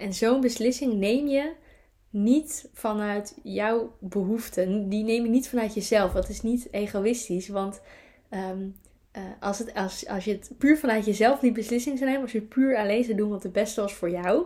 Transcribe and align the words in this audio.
En 0.00 0.14
zo'n 0.14 0.40
beslissing 0.40 0.94
neem 0.94 1.26
je 1.26 1.52
niet 2.10 2.68
vanuit 2.72 3.38
jouw 3.42 3.96
behoeften. 3.98 4.88
Die 4.88 5.04
neem 5.04 5.22
je 5.22 5.30
niet 5.30 5.48
vanuit 5.48 5.74
jezelf. 5.74 6.12
Dat 6.12 6.28
is 6.28 6.42
niet 6.42 6.68
egoïstisch. 6.70 7.48
Want 7.48 7.80
ehm, 8.28 8.68
eh, 9.10 9.22
als, 9.40 9.58
het, 9.58 9.74
als, 9.74 10.06
als 10.06 10.24
je 10.24 10.32
het 10.32 10.52
puur 10.58 10.78
vanuit 10.78 11.04
jezelf 11.04 11.40
die 11.40 11.52
beslissing 11.52 11.98
zou 11.98 12.10
nemen, 12.10 12.24
als 12.24 12.32
je 12.32 12.40
puur 12.40 12.76
alleen 12.76 13.04
zou 13.04 13.16
doen 13.16 13.30
wat 13.30 13.42
het 13.42 13.52
beste 13.52 13.80
was 13.80 13.94
voor 13.94 14.10
jou, 14.10 14.44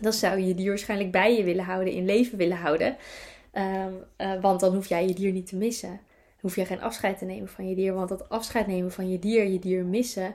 dan 0.00 0.12
zou 0.12 0.38
je 0.40 0.54
die 0.54 0.68
waarschijnlijk 0.68 1.10
bij 1.10 1.36
je 1.36 1.44
willen 1.44 1.64
houden, 1.64 1.92
in 1.92 2.04
leven 2.04 2.38
willen 2.38 2.56
houden. 2.56 2.96
Ehm, 3.50 3.92
eh, 4.16 4.40
want 4.40 4.60
dan 4.60 4.74
hoef 4.74 4.86
jij 4.86 5.06
je 5.06 5.14
dier 5.14 5.32
niet 5.32 5.46
te 5.46 5.56
missen. 5.56 6.00
hoef 6.40 6.56
je 6.56 6.64
geen 6.64 6.80
afscheid 6.80 7.18
te 7.18 7.24
nemen 7.24 7.48
van 7.48 7.68
je 7.68 7.74
dier. 7.74 7.94
Want 7.94 8.08
dat 8.08 8.28
afscheid 8.28 8.66
nemen 8.66 8.92
van 8.92 9.10
je 9.10 9.18
dier, 9.18 9.46
je 9.46 9.58
dier 9.58 9.84
missen, 9.84 10.34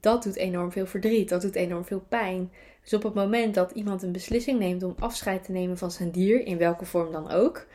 dat 0.00 0.22
doet 0.22 0.36
enorm 0.36 0.72
veel 0.72 0.86
verdriet. 0.86 1.28
Dat 1.28 1.42
doet 1.42 1.54
enorm 1.54 1.84
veel 1.84 2.04
pijn. 2.08 2.50
Dus 2.82 2.94
op 2.94 3.02
het 3.02 3.14
moment 3.14 3.54
dat 3.54 3.70
iemand 3.70 4.02
een 4.02 4.12
beslissing 4.12 4.58
neemt 4.58 4.82
om 4.82 4.94
afscheid 4.98 5.44
te 5.44 5.52
nemen 5.52 5.78
van 5.78 5.90
zijn 5.90 6.10
dier, 6.10 6.46
in 6.46 6.58
welke 6.58 6.84
vorm 6.84 7.12
dan 7.12 7.30
ook, 7.30 7.66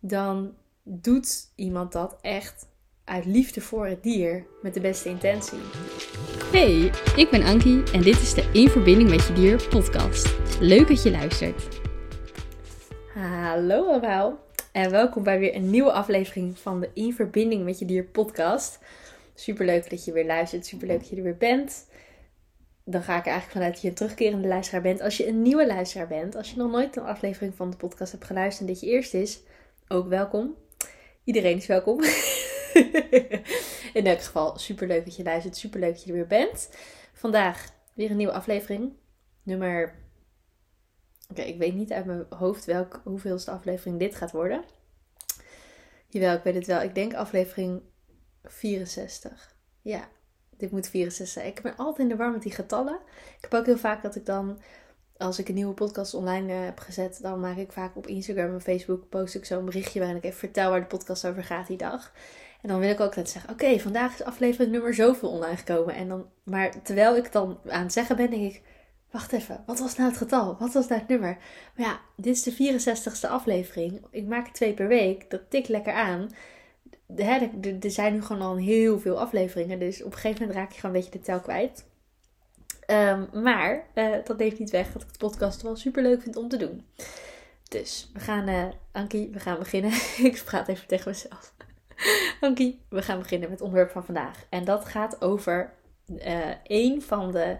dan 0.00 0.54
doet 0.82 1.52
iemand 1.54 1.92
dat 1.92 2.16
echt 2.20 2.66
uit 3.04 3.24
liefde 3.24 3.60
voor 3.60 3.86
het 3.86 4.02
dier 4.02 4.46
met 4.62 4.74
de 4.74 4.80
beste 4.80 5.08
intentie. 5.08 5.58
Hey, 6.52 6.90
ik 7.16 7.28
ben 7.30 7.42
Ankie 7.42 7.82
en 7.92 8.02
dit 8.02 8.20
is 8.20 8.34
de 8.34 8.50
In 8.52 8.68
Verbinding 8.68 9.10
met 9.10 9.26
Je 9.26 9.32
Dier 9.32 9.68
podcast. 9.68 10.36
Leuk 10.60 10.88
dat 10.88 11.02
je 11.02 11.10
luistert. 11.10 11.80
Hallo 13.14 13.86
allemaal 13.86 14.38
en 14.72 14.90
welkom 14.90 15.22
bij 15.22 15.38
weer 15.38 15.54
een 15.54 15.70
nieuwe 15.70 15.92
aflevering 15.92 16.58
van 16.58 16.80
de 16.80 16.90
In 16.94 17.12
Verbinding 17.12 17.64
met 17.64 17.78
Je 17.78 17.84
Dier 17.84 18.04
podcast. 18.04 18.78
Superleuk 19.34 19.90
dat 19.90 20.04
je 20.04 20.12
weer 20.12 20.26
luistert, 20.26 20.66
superleuk 20.66 20.98
dat 20.98 21.08
je 21.08 21.16
er 21.16 21.22
weer 21.22 21.36
bent. 21.36 21.87
Dan 22.90 23.02
ga 23.02 23.16
ik 23.16 23.26
er 23.26 23.30
eigenlijk 23.30 23.52
vanuit 23.52 23.72
dat 23.72 23.82
je 23.82 23.88
een 23.88 23.94
terugkerende 23.94 24.48
luisteraar 24.48 24.82
bent. 24.82 25.00
Als 25.00 25.16
je 25.16 25.28
een 25.28 25.42
nieuwe 25.42 25.66
luisteraar 25.66 26.06
bent, 26.06 26.34
als 26.34 26.50
je 26.50 26.56
nog 26.56 26.70
nooit 26.70 26.96
een 26.96 27.02
aflevering 27.02 27.54
van 27.54 27.70
de 27.70 27.76
podcast 27.76 28.12
hebt 28.12 28.24
geluisterd 28.24 28.68
en 28.68 28.74
dit 28.74 28.82
je 28.82 28.90
eerst 28.90 29.14
is, 29.14 29.40
ook 29.88 30.08
welkom. 30.08 30.54
Iedereen 31.24 31.56
is 31.56 31.66
welkom. 31.66 32.02
In 33.98 34.06
elk 34.06 34.20
geval, 34.20 34.58
super 34.58 34.86
leuk 34.86 35.04
dat 35.04 35.16
je 35.16 35.22
luistert. 35.22 35.56
Super 35.56 35.80
leuk 35.80 35.92
dat 35.92 36.02
je 36.02 36.08
er 36.08 36.16
weer 36.16 36.26
bent. 36.26 36.68
Vandaag 37.12 37.68
weer 37.94 38.10
een 38.10 38.16
nieuwe 38.16 38.32
aflevering. 38.32 38.92
Nummer. 39.42 39.94
Oké, 41.30 41.42
ik 41.42 41.58
weet 41.58 41.74
niet 41.74 41.92
uit 41.92 42.04
mijn 42.04 42.26
hoofd 42.28 42.64
welk, 42.64 43.00
hoeveelste 43.04 43.50
aflevering 43.50 43.98
dit 43.98 44.14
gaat 44.14 44.30
worden. 44.30 44.64
Jawel, 46.06 46.34
ik 46.34 46.42
weet 46.42 46.54
het 46.54 46.66
wel. 46.66 46.82
Ik 46.82 46.94
denk 46.94 47.14
aflevering 47.14 47.82
64. 48.42 49.56
Ja, 49.82 50.08
dit 50.58 50.70
moet 50.70 50.88
64 50.88 51.28
zijn. 51.28 51.46
Ik 51.46 51.62
ben 51.62 51.76
altijd 51.76 51.98
in 51.98 52.08
de 52.08 52.16
war 52.16 52.30
met 52.30 52.42
die 52.42 52.52
getallen. 52.52 52.98
Ik 53.36 53.38
heb 53.40 53.54
ook 53.54 53.66
heel 53.66 53.78
vaak 53.78 54.02
dat 54.02 54.16
ik 54.16 54.26
dan, 54.26 54.58
als 55.16 55.38
ik 55.38 55.48
een 55.48 55.54
nieuwe 55.54 55.74
podcast 55.74 56.14
online 56.14 56.52
eh, 56.52 56.64
heb 56.64 56.78
gezet, 56.78 57.18
dan 57.22 57.40
maak 57.40 57.56
ik 57.56 57.72
vaak 57.72 57.96
op 57.96 58.06
Instagram 58.06 58.52
en 58.52 58.60
Facebook 58.60 59.08
post 59.08 59.34
ik 59.34 59.44
zo'n 59.44 59.64
berichtje 59.64 59.98
waarin 59.98 60.16
ik 60.16 60.24
even 60.24 60.38
vertel 60.38 60.70
waar 60.70 60.80
de 60.80 60.86
podcast 60.86 61.26
over 61.26 61.44
gaat 61.44 61.66
die 61.66 61.76
dag. 61.76 62.12
En 62.62 62.68
dan 62.68 62.78
wil 62.78 62.90
ik 62.90 63.00
ook 63.00 63.06
altijd 63.06 63.28
zeggen: 63.28 63.50
Oké, 63.50 63.78
vandaag 63.78 64.14
is 64.14 64.22
aflevering 64.22 64.72
nummer 64.72 64.94
zoveel 64.94 65.30
online 65.30 65.56
gekomen. 65.56 65.94
En 65.94 66.08
dan, 66.08 66.26
maar 66.42 66.82
terwijl 66.82 67.16
ik 67.16 67.32
dan 67.32 67.58
aan 67.68 67.82
het 67.82 67.92
zeggen 67.92 68.16
ben, 68.16 68.30
denk 68.30 68.52
ik: 68.52 68.62
Wacht 69.10 69.32
even, 69.32 69.62
wat 69.66 69.78
was 69.78 69.96
nou 69.96 70.08
het 70.08 70.18
getal? 70.18 70.56
Wat 70.58 70.72
was 70.72 70.88
nou 70.88 71.00
het 71.00 71.08
nummer? 71.08 71.38
Maar 71.76 71.86
ja, 71.86 72.00
dit 72.16 72.36
is 72.36 72.42
de 72.42 72.52
64ste 72.52 73.30
aflevering. 73.30 74.06
Ik 74.10 74.26
maak 74.26 74.46
er 74.46 74.52
twee 74.52 74.74
per 74.74 74.88
week. 74.88 75.30
Dat 75.30 75.50
tikt 75.50 75.68
lekker 75.68 75.92
aan. 75.92 76.28
Er 77.16 77.90
zijn 77.90 78.12
nu 78.12 78.22
gewoon 78.22 78.42
al 78.42 78.56
heel 78.56 78.98
veel 79.00 79.20
afleveringen. 79.20 79.78
Dus 79.78 80.02
op 80.02 80.12
een 80.12 80.18
gegeven 80.18 80.40
moment 80.40 80.58
raak 80.58 80.72
je 80.72 80.80
gewoon 80.80 80.94
een 80.94 81.00
beetje 81.00 81.18
de 81.18 81.24
tel 81.24 81.40
kwijt. 81.40 81.84
Ehm, 82.86 83.42
maar 83.42 83.86
uh, 83.94 84.14
dat 84.24 84.38
neemt 84.38 84.58
niet 84.58 84.70
weg 84.70 84.92
dat 84.92 85.02
ik 85.02 85.12
de 85.12 85.18
podcast 85.18 85.62
wel 85.62 85.76
super 85.76 86.02
leuk 86.02 86.22
vind 86.22 86.36
om 86.36 86.48
te 86.48 86.56
doen. 86.56 86.86
Dus 87.68 88.10
we 88.12 88.20
gaan, 88.20 88.48
uh, 88.48 88.64
Ankie, 88.92 89.30
we 89.32 89.38
gaan 89.38 89.58
beginnen. 89.58 89.92
ik 90.32 90.42
praat 90.44 90.68
even 90.68 90.86
tegen 90.86 91.10
mezelf. 91.10 91.54
Oké, 92.50 92.74
we 92.88 93.02
gaan 93.02 93.18
beginnen 93.18 93.48
met 93.48 93.58
het 93.58 93.66
onderwerp 93.66 93.92
van 93.92 94.04
vandaag. 94.04 94.46
En 94.48 94.64
dat 94.64 94.84
gaat 94.84 95.22
over 95.22 95.72
uh, 96.06 96.50
een 96.62 97.02
van 97.02 97.32
de 97.32 97.56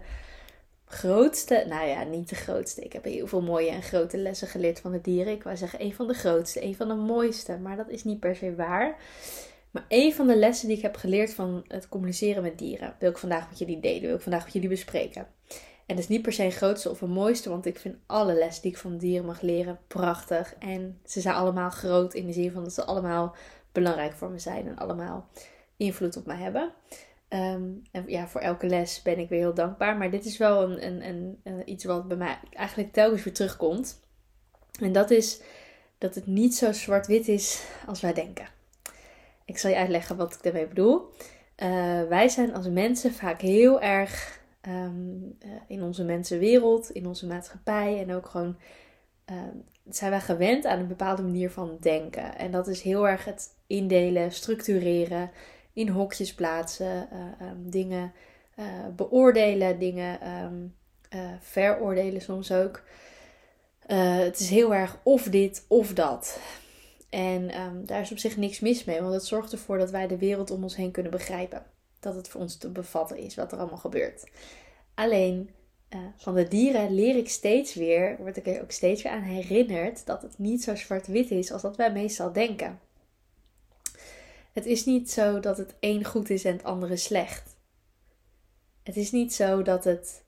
grootste, 0.89 1.65
nou 1.69 1.87
ja, 1.89 2.05
niet 2.05 2.29
de 2.29 2.35
grootste. 2.35 2.85
Ik 2.85 2.93
heb 2.93 3.05
heel 3.05 3.27
veel 3.27 3.43
mooie 3.43 3.71
en 3.71 3.83
grote 3.83 4.17
lessen 4.19 4.49
geleerd 4.49 4.81
van 4.81 4.93
de 4.93 5.01
dieren. 5.01 5.33
Ik 5.33 5.43
wou 5.43 5.57
zeggen 5.57 5.83
een 5.83 5.95
van 5.95 6.07
de 6.07 6.15
grootste, 6.15 6.65
een 6.65 6.77
van 6.77 6.89
de 6.89 6.95
mooiste, 6.95 7.59
maar 7.59 7.77
dat 7.77 7.89
is 7.89 8.05
niet 8.05 8.21
per 8.21 8.37
se 8.37 8.55
waar. 8.55 8.97
Maar 9.71 9.85
een 9.89 10.15
van 10.15 10.27
de 10.27 10.37
lessen 10.37 10.69
die 10.69 10.77
ik 10.77 10.83
heb 10.83 10.97
geleerd 10.97 11.35
van 11.35 11.65
het 11.67 11.89
communiceren 11.89 12.43
met 12.43 12.59
dieren, 12.59 12.95
wil 12.99 13.11
ik 13.11 13.19
vandaag 13.19 13.49
met 13.49 13.59
jullie 13.59 13.81
delen, 13.81 14.03
wil 14.03 14.15
ik 14.15 14.21
vandaag 14.21 14.45
met 14.45 14.53
jullie 14.53 14.69
bespreken. 14.69 15.27
En 15.87 15.95
dat 15.95 15.99
is 15.99 16.09
niet 16.09 16.23
per 16.23 16.33
se 16.33 16.45
een 16.45 16.53
grootste 16.53 16.91
of 16.91 17.01
een 17.01 17.11
mooiste, 17.11 17.49
want 17.49 17.67
ik 17.67 17.79
vind 17.79 17.97
alle 18.07 18.35
lessen 18.35 18.63
die 18.63 18.73
ik 18.73 18.79
van 18.79 18.99
dieren 18.99 19.27
mag 19.27 19.41
leren 19.41 19.79
prachtig. 19.87 20.55
En 20.59 21.01
ze 21.05 21.21
zijn 21.21 21.35
allemaal 21.35 21.71
groot 21.71 22.15
in 22.15 22.27
de 22.27 22.33
zin 22.33 22.53
van 22.53 22.63
dat 22.63 22.73
ze 22.73 22.85
allemaal 22.85 23.37
belangrijk 23.73 24.13
voor 24.13 24.31
me 24.31 24.39
zijn 24.39 24.67
en 24.67 24.79
allemaal 24.79 25.29
invloed 25.77 26.17
op 26.17 26.27
mij 26.27 26.37
hebben. 26.37 26.73
Ehm, 27.29 27.71
en 27.93 28.05
ja, 28.07 28.29
voor 28.29 28.41
elke 28.41 28.67
les 28.67 29.03
ben 29.03 29.19
ik 29.19 29.29
weer 29.29 29.39
heel 29.39 29.55
dankbaar. 29.55 29.97
Maar 29.97 30.11
dit 30.11 30.25
is 30.25 30.37
wel 30.37 30.63
een, 30.63 31.07
een, 31.09 31.41
een, 31.45 31.71
iets 31.71 31.85
wat 31.85 32.09
bij 32.09 32.17
mij 32.17 32.39
eigenlijk 32.53 32.93
telkens 32.93 33.25
weer 33.25 33.35
terugkomt. 33.35 34.01
En 34.81 34.93
dat 34.93 35.11
is 35.11 35.41
dat 35.99 36.15
het 36.15 36.27
niet 36.27 36.55
zo 36.55 36.73
zwart-wit 36.73 37.29
is 37.29 37.65
als 37.87 38.01
wij 38.01 38.13
denken. 38.13 38.49
Ik 39.45 39.59
zal 39.59 39.71
je 39.71 39.77
uitleggen 39.77 40.17
wat 40.17 40.35
ik 40.35 40.43
daarmee 40.43 40.67
bedoel. 40.67 41.13
Uh, 41.63 42.03
wij 42.09 42.29
zijn 42.29 42.55
als 42.55 42.69
mensen 42.69 43.13
vaak 43.13 43.41
heel 43.41 43.81
erg 43.81 44.41
um, 44.69 45.37
uh, 45.45 45.51
in 45.67 45.83
onze 45.83 46.05
mensenwereld, 46.05 46.91
in 46.91 47.07
onze 47.07 47.27
maatschappij 47.27 48.01
en 48.01 48.15
ook 48.15 48.27
gewoon 48.27 48.57
Ehm, 49.29 49.57
zijn 49.89 50.11
wij 50.11 50.21
gewend 50.21 50.67
aan 50.67 50.79
een 50.79 50.89
bepaalde 50.89 51.23
manier 51.23 51.51
van 51.51 51.77
denken. 51.81 52.39
En 52.39 52.51
dat 52.51 52.69
is 52.69 52.83
heel 52.83 53.09
erg 53.09 53.25
het 53.25 53.49
indelen, 53.67 54.33
structureren, 54.33 55.31
in 55.79 55.89
hokjes 55.89 56.35
plaatsen, 56.35 57.09
uh, 57.13 57.49
um, 57.49 57.71
dingen 57.71 58.13
uh, 58.59 58.65
beoordelen, 58.97 59.79
dingen 59.79 60.29
um, 60.45 60.75
uh, 61.15 61.21
veroordelen 61.41 62.23
soms 62.23 62.53
ook. 62.53 62.83
het 63.87 64.41
is 64.41 64.49
heel 64.49 64.75
erg 64.75 64.99
of 65.03 65.23
dit 65.23 65.65
of 65.69 65.93
dat. 65.93 66.39
En 67.11 67.51
daar 67.87 68.01
is 68.01 68.11
op 68.11 68.19
zich 68.19 68.37
niks 68.37 68.61
mis 68.61 68.85
mee, 68.85 69.01
want 69.01 69.13
het 69.13 69.25
zorgt 69.25 69.53
ervoor 69.53 69.79
dat 69.79 69.91
wij 69.91 70.07
de 70.07 70.19
wereld 70.19 70.51
om 70.51 70.63
ons 70.63 70.77
heen 70.77 70.91
kunnen 70.91 71.13
begrijpen. 71.13 71.63
Dat 72.01 72.15
het 72.15 72.29
voor 72.29 72.41
ons 72.41 72.57
te 72.57 72.69
bevatten 72.69 73.17
is 73.19 73.35
wat 73.35 73.53
er 73.53 73.59
allemaal 73.59 73.79
gebeurt. 73.79 74.25
Alleen 74.95 75.51
van 76.17 76.35
de 76.35 76.49
dieren 76.49 76.95
leer 76.95 77.17
ik 77.17 77.29
steeds 77.29 77.75
weer, 77.75 78.17
word 78.19 78.37
ik 78.37 78.47
er 78.47 78.63
ook 78.63 78.73
steeds 78.73 79.03
weer 79.03 79.13
aan 79.13 79.23
herinnerd, 79.23 80.07
dat 80.07 80.23
het 80.23 80.39
niet 80.39 80.63
zo 80.63 80.75
zwart-wit 80.75 81.31
is 81.31 81.53
als 81.53 81.63
dat 81.63 81.77
wij 81.77 81.93
meestal 81.93 82.33
denken. 82.33 82.79
Het 84.59 84.67
is 84.67 84.85
niet 84.85 85.11
zo 85.11 85.41
dat 85.41 85.59
het 85.59 85.75
een 85.81 86.05
goed 86.05 86.31
is 86.31 86.45
en 86.45 86.53
het 86.53 86.65
andere 86.65 86.97
slecht. 86.97 87.57
Het 88.83 88.97
is 88.97 89.11
niet 89.11 89.35
zo 89.35 89.63
dat 89.63 89.85
het. 89.85 90.25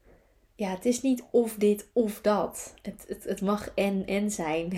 Ja, 0.54 0.70
het 0.70 0.84
is 0.84 1.02
niet 1.02 1.22
of 1.30 1.54
dit 1.54 1.88
of 1.92 2.20
dat. 2.20 2.74
Het, 2.82 3.04
het, 3.08 3.24
het 3.24 3.40
mag 3.40 3.70
en 3.74 4.06
en 4.06 4.30
zijn. 4.30 4.72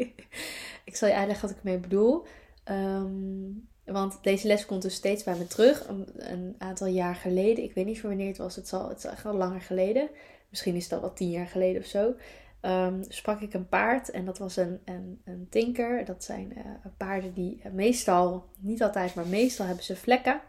ik 0.88 0.96
zal 0.96 1.08
je 1.08 1.14
uitleggen 1.14 1.48
wat 1.48 1.56
ik 1.56 1.64
ermee 1.64 1.78
bedoel. 1.78 2.24
Um, 2.64 3.68
want 3.84 4.18
deze 4.22 4.46
les 4.46 4.66
komt 4.66 4.82
dus 4.82 4.94
steeds 4.94 5.24
bij 5.24 5.36
me 5.36 5.46
terug. 5.46 5.88
Een, 6.16 6.54
aantal 6.58 6.86
jaar 6.86 7.14
geleden. 7.14 7.64
Ik 7.64 7.74
weet 7.74 7.86
niet 7.86 8.00
van 8.00 8.08
wanneer 8.08 8.28
het 8.28 8.38
was. 8.38 8.56
Het, 8.56 8.68
zal, 8.68 8.88
het 8.88 8.98
is 8.98 9.04
echt 9.04 9.26
al 9.26 9.34
langer 9.34 9.60
geleden. 9.60 10.08
Misschien 10.50 10.74
is 10.74 10.88
dat 10.88 11.00
wel 11.00 11.12
tien 11.12 11.30
jaar 11.30 11.48
geleden 11.48 11.82
of 11.82 11.88
zo. 11.88 12.14
Um, 12.62 13.04
sprak 13.08 13.40
ik 13.40 13.54
een 13.54 13.68
paard. 13.68 14.10
En 14.10 14.24
dat 14.24 14.38
was 14.38 14.56
een, 14.56 14.80
een, 14.84 15.20
een 15.24 15.46
tinker. 15.50 16.04
Dat 16.04 16.24
zijn 16.24 16.52
uh, 16.56 16.64
paarden 16.96 17.32
die 17.32 17.62
meestal, 17.72 18.48
niet 18.58 18.82
altijd, 18.82 19.14
maar 19.14 19.26
meestal 19.26 19.66
hebben 19.66 19.84
ze 19.84 19.96
vlekken. 19.96 20.40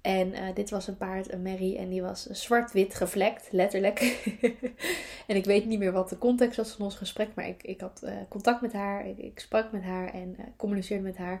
En 0.00 0.28
uh, 0.28 0.54
dit 0.54 0.70
was 0.70 0.86
een 0.86 0.96
paard, 0.96 1.32
een 1.32 1.42
merrie, 1.42 1.78
en 1.78 1.88
die 1.88 2.02
was 2.02 2.26
zwart-wit 2.26 2.94
gevlekt, 2.94 3.48
letterlijk. 3.50 4.00
en 5.26 5.36
ik 5.36 5.44
weet 5.44 5.66
niet 5.66 5.78
meer 5.78 5.92
wat 5.92 6.08
de 6.08 6.18
context 6.18 6.56
was 6.56 6.70
van 6.70 6.84
ons 6.84 6.96
gesprek, 6.96 7.28
maar 7.34 7.48
ik, 7.48 7.62
ik 7.62 7.80
had 7.80 8.06
contact 8.28 8.60
met 8.60 8.72
haar, 8.72 9.06
ik, 9.06 9.40
sprak 9.40 9.72
met 9.72 9.82
haar 9.82 10.14
en 10.14 10.36
communiceerde 10.56 11.02
met 11.02 11.16
haar. 11.16 11.40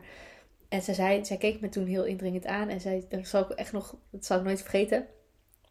En 0.68 0.82
zij, 0.82 0.94
zei, 0.94 1.24
zij 1.24 1.36
keek 1.36 1.60
me 1.60 1.68
toen 1.68 1.86
heel 1.86 2.04
indringend 2.04 2.46
aan. 2.46 2.68
En 2.68 2.80
zij, 2.80 3.04
dat 3.08 3.26
zal 3.26 3.42
ik 3.42 3.50
echt 3.50 3.72
nog, 3.72 3.96
dat 4.10 4.24
zal 4.24 4.38
ik 4.38 4.44
nooit 4.44 4.60
vergeten. 4.60 5.06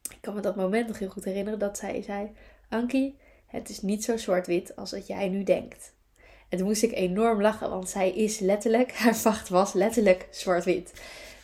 Ik 0.09 0.17
kan 0.21 0.33
me 0.33 0.41
dat 0.41 0.55
moment 0.55 0.87
nog 0.87 0.99
heel 0.99 1.09
goed 1.09 1.25
herinneren 1.25 1.59
dat 1.59 1.77
zij 1.77 2.01
zei: 2.01 2.31
Ankie, 2.69 3.17
het 3.51 3.69
is 3.69 3.81
niet 3.81 4.03
zo 4.03 4.17
zwart-wit 4.17 4.75
als 4.75 4.89
dat 4.89 5.07
jij 5.07 5.29
nu 5.29 5.43
denkt. 5.43 5.93
En 6.49 6.57
toen 6.57 6.67
moest 6.67 6.83
ik 6.83 6.91
enorm 6.91 7.41
lachen, 7.41 7.69
want 7.69 7.89
zij 7.89 8.11
is 8.11 8.39
letterlijk, 8.39 8.93
haar 9.03 9.15
vacht 9.15 9.49
was 9.49 9.73
letterlijk 9.73 10.27
zwart-wit. 10.29 10.93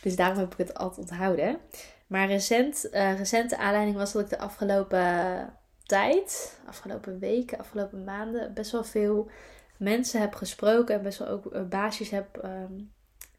Dus 0.02 0.16
daarom 0.16 0.38
heb 0.38 0.52
ik 0.52 0.58
het 0.58 0.74
altijd 0.74 1.10
onthouden. 1.10 1.58
Maar 2.06 2.26
recent, 2.26 2.88
uh, 2.92 3.18
recente 3.18 3.56
aanleiding 3.58 3.96
was 3.96 4.12
dat 4.12 4.22
ik 4.22 4.28
de 4.28 4.38
afgelopen 4.38 5.52
tijd, 5.82 6.58
afgelopen 6.66 7.18
weken, 7.18 7.58
afgelopen 7.58 8.04
maanden, 8.04 8.54
best 8.54 8.70
wel 8.70 8.84
veel 8.84 9.30
mensen 9.76 10.20
heb 10.20 10.34
gesproken 10.34 10.94
en 10.94 11.02
best 11.02 11.18
wel 11.18 11.28
ook 11.28 11.54
uh, 11.54 11.62
baasjes 11.62 12.10
heb 12.10 12.36
ehm, 12.36 12.72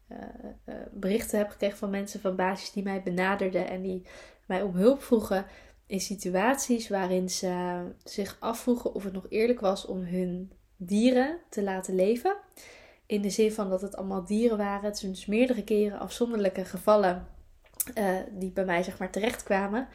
uh, 0.08 0.74
berichten 0.90 1.38
heb 1.38 1.48
gekregen 1.50 1.78
van 1.78 1.90
mensen 1.90 2.20
van 2.20 2.36
basis 2.36 2.72
die 2.72 2.82
mij 2.82 3.02
benaderden 3.02 3.68
en 3.68 3.82
die 3.82 4.06
mij 4.46 4.62
om 4.62 4.74
hulp 4.74 5.02
vroegen 5.02 5.46
in 5.90 6.00
situaties 6.00 6.88
waarin 6.88 7.30
ze 7.30 7.82
zich 8.04 8.36
afvroegen 8.40 8.94
of 8.94 9.04
het 9.04 9.12
nog 9.12 9.26
eerlijk 9.28 9.60
was 9.60 9.86
om 9.86 9.98
hun 9.98 10.52
dieren 10.76 11.38
te 11.48 11.62
laten 11.62 11.94
leven. 11.94 12.36
In 13.06 13.22
de 13.22 13.30
zin 13.30 13.52
van 13.52 13.70
dat 13.70 13.80
het 13.80 13.96
allemaal 13.96 14.24
dieren 14.24 14.56
waren. 14.56 14.84
Het 14.84 14.98
zijn 14.98 15.12
dus 15.12 15.26
meerdere 15.26 15.64
keren 15.64 15.98
afzonderlijke 15.98 16.64
gevallen 16.64 17.26
uh, 17.98 18.16
die 18.30 18.50
bij 18.50 18.64
mij 18.64 18.82
zeg 18.82 18.98
maar 18.98 19.10
terechtkwamen. 19.10 19.88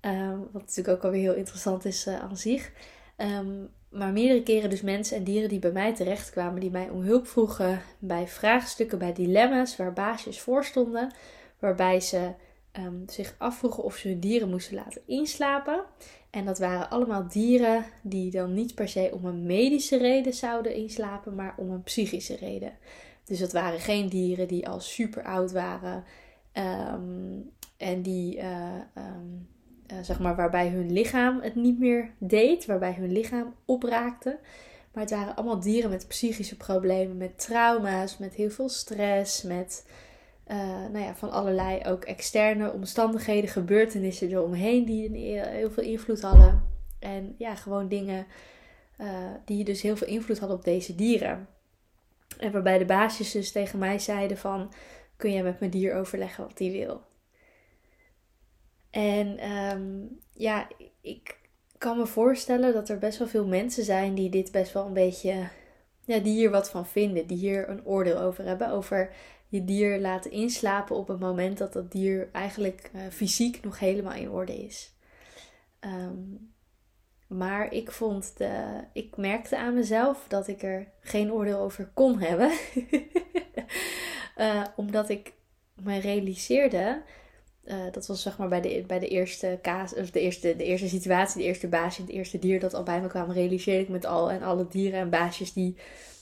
Um, 0.00 0.48
wat 0.52 0.62
natuurlijk 0.62 0.96
ook 0.96 1.04
alweer 1.04 1.20
heel 1.20 1.34
interessant 1.34 1.84
is 1.84 2.06
uh, 2.06 2.20
aan 2.20 2.36
zich. 2.36 2.72
Um, 3.16 3.68
maar 3.90 4.12
meerdere 4.12 4.42
keren 4.42 4.70
dus 4.70 4.82
mensen 4.82 5.16
en 5.16 5.24
dieren 5.24 5.48
die 5.48 5.58
bij 5.58 5.72
mij 5.72 5.94
terechtkwamen, 5.94 6.60
die 6.60 6.70
mij 6.70 6.88
om 6.88 7.00
hulp 7.00 7.26
vroegen 7.26 7.82
bij 7.98 8.28
vraagstukken, 8.28 8.98
bij 8.98 9.12
dilemma's 9.12 9.76
waar 9.76 9.92
baasjes 9.92 10.40
voor 10.40 10.64
stonden, 10.64 11.12
waarbij 11.58 12.00
ze 12.00 12.32
um, 12.78 13.02
zich 13.06 13.34
afvroegen 13.38 13.82
of 13.84 13.96
ze 13.96 14.08
hun 14.08 14.20
dieren 14.20 14.50
moesten 14.50 14.74
laten 14.74 15.00
inslapen. 15.06 15.84
En 16.30 16.44
dat 16.44 16.58
waren 16.58 16.90
allemaal 16.90 17.28
dieren 17.28 17.84
die 18.02 18.30
dan 18.30 18.54
niet 18.54 18.74
per 18.74 18.88
se 18.88 19.10
om 19.12 19.24
een 19.24 19.46
medische 19.46 19.96
reden 19.96 20.32
zouden 20.32 20.74
inslapen, 20.74 21.34
maar 21.34 21.54
om 21.56 21.70
een 21.70 21.82
psychische 21.82 22.36
reden. 22.36 22.72
Dus 23.24 23.38
dat 23.38 23.52
waren 23.52 23.80
geen 23.80 24.08
dieren 24.08 24.48
die 24.48 24.68
al 24.68 24.80
super 24.80 25.22
oud 25.22 25.52
waren 25.52 26.04
um, 26.92 27.50
en 27.76 28.02
die, 28.02 28.36
uh, 28.36 28.74
um, 28.96 29.48
uh, 29.92 29.98
zeg 30.02 30.20
maar, 30.20 30.36
waarbij 30.36 30.68
hun 30.68 30.92
lichaam 30.92 31.40
het 31.40 31.54
niet 31.54 31.78
meer 31.78 32.10
deed, 32.18 32.66
waarbij 32.66 32.92
hun 32.92 33.12
lichaam 33.12 33.54
opraakte. 33.64 34.38
Maar 34.92 35.02
het 35.02 35.12
waren 35.12 35.36
allemaal 35.36 35.60
dieren 35.60 35.90
met 35.90 36.08
psychische 36.08 36.56
problemen, 36.56 37.16
met 37.16 37.38
trauma's, 37.38 38.18
met 38.18 38.34
heel 38.34 38.50
veel 38.50 38.68
stress, 38.68 39.42
met 39.42 39.84
uh, 40.50 40.56
nou 40.92 40.98
ja, 40.98 41.14
van 41.14 41.30
allerlei 41.30 41.80
ook 41.84 42.04
externe 42.04 42.72
omstandigheden, 42.72 43.50
gebeurtenissen 43.50 44.30
eromheen 44.30 44.84
die 44.84 45.40
heel 45.40 45.70
veel 45.70 45.84
invloed 45.84 46.20
hadden. 46.20 46.62
En 46.98 47.34
ja, 47.38 47.54
gewoon 47.54 47.88
dingen 47.88 48.26
uh, 49.00 49.08
die 49.44 49.64
dus 49.64 49.82
heel 49.82 49.96
veel 49.96 50.06
invloed 50.06 50.38
hadden 50.38 50.56
op 50.56 50.64
deze 50.64 50.94
dieren. 50.94 51.48
En 52.38 52.52
waarbij 52.52 52.78
de 52.78 52.84
baasjes 52.84 53.30
dus 53.30 53.52
tegen 53.52 53.78
mij 53.78 53.98
zeiden 53.98 54.38
van, 54.38 54.72
kun 55.16 55.32
je 55.32 55.42
met 55.42 55.58
mijn 55.58 55.70
dier 55.70 55.94
overleggen 55.94 56.44
wat 56.44 56.58
hij 56.58 56.70
wil. 56.70 57.02
En 58.90 59.50
um, 59.50 60.18
ja, 60.32 60.68
ik 61.00 61.38
kan 61.78 61.98
me 61.98 62.06
voorstellen 62.06 62.72
dat 62.72 62.88
er 62.88 62.98
best 62.98 63.18
wel 63.18 63.28
veel 63.28 63.46
mensen 63.46 63.84
zijn 63.84 64.14
die 64.14 64.30
dit 64.30 64.52
best 64.52 64.72
wel 64.72 64.86
een 64.86 64.92
beetje, 64.92 65.48
ja, 66.04 66.18
die 66.18 66.34
hier 66.34 66.50
wat 66.50 66.70
van 66.70 66.86
vinden, 66.86 67.26
die 67.26 67.38
hier 67.38 67.68
een 67.68 67.84
oordeel 67.84 68.18
over 68.18 68.44
hebben, 68.44 68.70
over 68.70 69.10
je 69.48 69.64
dier 69.64 70.00
laten 70.00 70.30
inslapen 70.30 70.96
op 70.96 71.08
het 71.08 71.20
moment 71.20 71.58
dat 71.58 71.72
dat 71.72 71.92
dier 71.92 72.28
eigenlijk 72.32 72.90
uh, 72.94 73.02
fysiek 73.10 73.64
nog 73.64 73.78
helemaal 73.78 74.14
in 74.14 74.30
orde 74.30 74.64
is. 74.64 74.96
Um, 75.80 76.52
maar 77.28 77.72
ik 77.72 77.90
vond 77.90 78.36
de, 78.36 78.84
ik 78.92 79.16
merkte 79.16 79.58
aan 79.58 79.74
mezelf 79.74 80.24
dat 80.28 80.48
ik 80.48 80.62
er 80.62 80.88
geen 81.00 81.32
oordeel 81.32 81.58
over 81.58 81.90
kon 81.94 82.18
hebben. 82.18 82.52
uh, 84.36 84.64
omdat 84.76 85.08
ik 85.08 85.32
me 85.74 85.98
realiseerde, 85.98 87.02
uh, 87.68 87.76
dat 87.92 88.06
was 88.06 88.22
zeg 88.22 88.38
maar 88.38 88.48
bij 88.48 88.60
de, 88.60 88.84
bij 88.86 88.98
de 88.98 89.08
eerste 89.08 89.58
kaas, 89.62 89.94
of 89.94 90.10
de 90.10 90.20
eerste, 90.20 90.56
de 90.56 90.64
eerste 90.64 90.88
situatie, 90.88 91.40
de 91.40 91.46
eerste 91.46 91.68
baasje, 91.68 92.00
het 92.00 92.10
eerste 92.10 92.38
dier 92.38 92.60
dat 92.60 92.74
al 92.74 92.82
bij 92.82 93.00
me 93.00 93.06
kwam, 93.06 93.30
realiseerde 93.30 93.82
ik 93.82 93.88
met 93.88 94.06
al 94.06 94.30
en 94.30 94.42
alle 94.42 94.66
dieren 94.68 95.00
en 95.00 95.10
baasjes 95.10 95.52
die 95.52 95.76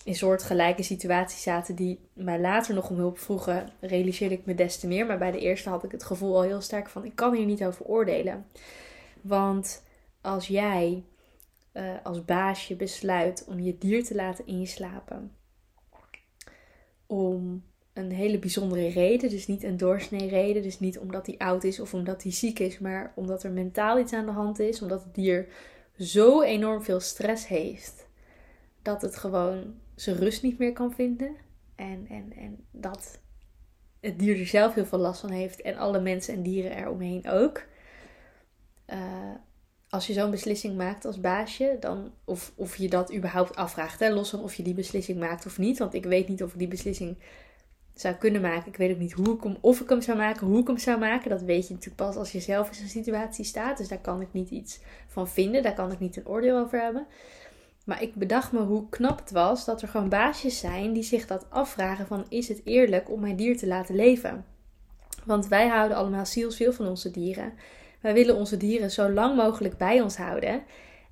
in 0.04 0.14
soortgelijke 0.14 0.82
situaties 0.82 1.42
zaten 1.42 1.74
die 1.74 2.00
mij 2.12 2.40
later 2.40 2.74
nog 2.74 2.90
om 2.90 2.96
hulp 2.96 3.18
vroegen, 3.18 3.68
realiseerde 3.80 4.34
ik 4.34 4.46
me 4.46 4.54
des 4.54 4.78
te 4.78 4.86
meer. 4.86 5.06
Maar 5.06 5.18
bij 5.18 5.30
de 5.30 5.40
eerste 5.40 5.68
had 5.68 5.84
ik 5.84 5.92
het 5.92 6.04
gevoel 6.04 6.34
al 6.36 6.42
heel 6.42 6.60
sterk 6.60 6.88
van 6.88 7.04
ik 7.04 7.14
kan 7.14 7.34
hier 7.34 7.46
niet 7.46 7.64
over 7.64 7.84
oordelen. 7.84 8.46
Want 9.20 9.82
als 10.20 10.46
jij 10.46 11.04
uh, 11.72 11.90
als 12.02 12.24
baasje 12.24 12.76
besluit 12.76 13.44
om 13.48 13.60
je 13.60 13.78
dier 13.78 14.04
te 14.04 14.14
laten 14.14 14.46
inslapen, 14.46 15.32
om 17.06 17.64
een 17.96 18.10
hele 18.12 18.38
bijzondere 18.38 18.88
reden, 18.88 19.30
dus 19.30 19.46
niet 19.46 19.62
een 19.62 19.76
doorsnee 19.76 20.28
reden, 20.28 20.62
dus 20.62 20.80
niet 20.80 20.98
omdat 20.98 21.26
hij 21.26 21.38
oud 21.38 21.64
is 21.64 21.80
of 21.80 21.94
omdat 21.94 22.22
hij 22.22 22.32
ziek 22.32 22.58
is, 22.58 22.78
maar 22.78 23.12
omdat 23.14 23.42
er 23.42 23.50
mentaal 23.50 23.98
iets 23.98 24.12
aan 24.12 24.26
de 24.26 24.32
hand 24.32 24.58
is, 24.58 24.82
omdat 24.82 25.02
het 25.02 25.14
dier 25.14 25.46
zo 25.98 26.42
enorm 26.42 26.82
veel 26.82 27.00
stress 27.00 27.46
heeft 27.46 28.06
dat 28.82 29.02
het 29.02 29.16
gewoon 29.16 29.74
zijn 29.94 30.16
rust 30.16 30.42
niet 30.42 30.58
meer 30.58 30.72
kan 30.72 30.92
vinden. 30.92 31.36
En, 31.74 32.06
en, 32.08 32.32
en 32.36 32.64
dat 32.70 33.20
het 34.00 34.18
dier 34.18 34.40
er 34.40 34.46
zelf 34.46 34.74
heel 34.74 34.86
veel 34.86 34.98
last 34.98 35.20
van 35.20 35.30
heeft 35.30 35.62
en 35.62 35.76
alle 35.76 36.00
mensen 36.00 36.34
en 36.34 36.42
dieren 36.42 36.76
eromheen 36.76 37.28
ook. 37.28 37.62
Uh, 38.86 39.34
als 39.88 40.06
je 40.06 40.12
zo'n 40.12 40.30
beslissing 40.30 40.76
maakt 40.76 41.04
als 41.04 41.20
baasje, 41.20 41.76
dan 41.80 42.12
of, 42.24 42.52
of 42.56 42.76
je 42.76 42.88
dat 42.88 43.14
überhaupt 43.14 43.56
afvraagt. 43.56 44.00
Hè? 44.00 44.10
Los 44.10 44.30
van 44.30 44.42
of 44.42 44.54
je 44.54 44.62
die 44.62 44.74
beslissing 44.74 45.18
maakt 45.18 45.46
of 45.46 45.58
niet. 45.58 45.78
Want 45.78 45.94
ik 45.94 46.04
weet 46.04 46.28
niet 46.28 46.42
of 46.42 46.52
ik 46.52 46.58
die 46.58 46.68
beslissing 46.68 47.18
zou 48.00 48.14
kunnen 48.14 48.40
maken. 48.40 48.68
Ik 48.68 48.76
weet 48.76 48.92
ook 48.92 48.98
niet 48.98 49.12
hoe 49.12 49.34
ik 49.34 49.42
hem, 49.42 49.56
of 49.60 49.80
ik 49.80 49.88
hem 49.88 50.00
zou 50.00 50.18
maken, 50.18 50.46
hoe 50.46 50.60
ik 50.60 50.66
hem 50.66 50.78
zou 50.78 50.98
maken. 50.98 51.30
Dat 51.30 51.42
weet 51.42 51.68
je 51.68 51.74
natuurlijk 51.74 52.02
pas 52.02 52.16
als 52.16 52.32
je 52.32 52.40
zelf 52.40 52.68
in 52.68 52.74
zo'n 52.74 52.88
situatie 52.88 53.44
staat. 53.44 53.78
Dus 53.78 53.88
daar 53.88 54.00
kan 54.00 54.20
ik 54.20 54.28
niet 54.32 54.50
iets 54.50 54.80
van 55.06 55.28
vinden. 55.28 55.62
Daar 55.62 55.74
kan 55.74 55.92
ik 55.92 55.98
niet 55.98 56.16
een 56.16 56.26
oordeel 56.26 56.58
over 56.58 56.80
hebben. 56.80 57.06
Maar 57.84 58.02
ik 58.02 58.14
bedacht 58.14 58.52
me 58.52 58.60
hoe 58.60 58.88
knap 58.88 59.18
het 59.18 59.30
was 59.30 59.64
dat 59.64 59.82
er 59.82 59.88
gewoon 59.88 60.08
baasjes 60.08 60.58
zijn 60.58 60.92
die 60.92 61.02
zich 61.02 61.26
dat 61.26 61.46
afvragen 61.50 62.06
van 62.06 62.24
is 62.28 62.48
het 62.48 62.60
eerlijk 62.64 63.10
om 63.10 63.20
mijn 63.20 63.36
dier 63.36 63.56
te 63.56 63.66
laten 63.66 63.94
leven? 63.94 64.44
Want 65.24 65.48
wij 65.48 65.68
houden 65.68 65.96
allemaal 65.96 66.26
zielsveel 66.26 66.72
van 66.72 66.86
onze 66.86 67.10
dieren. 67.10 67.52
Wij 68.00 68.14
willen 68.14 68.36
onze 68.36 68.56
dieren 68.56 68.90
zo 68.90 69.10
lang 69.10 69.36
mogelijk 69.36 69.76
bij 69.76 70.00
ons 70.00 70.16
houden. 70.16 70.62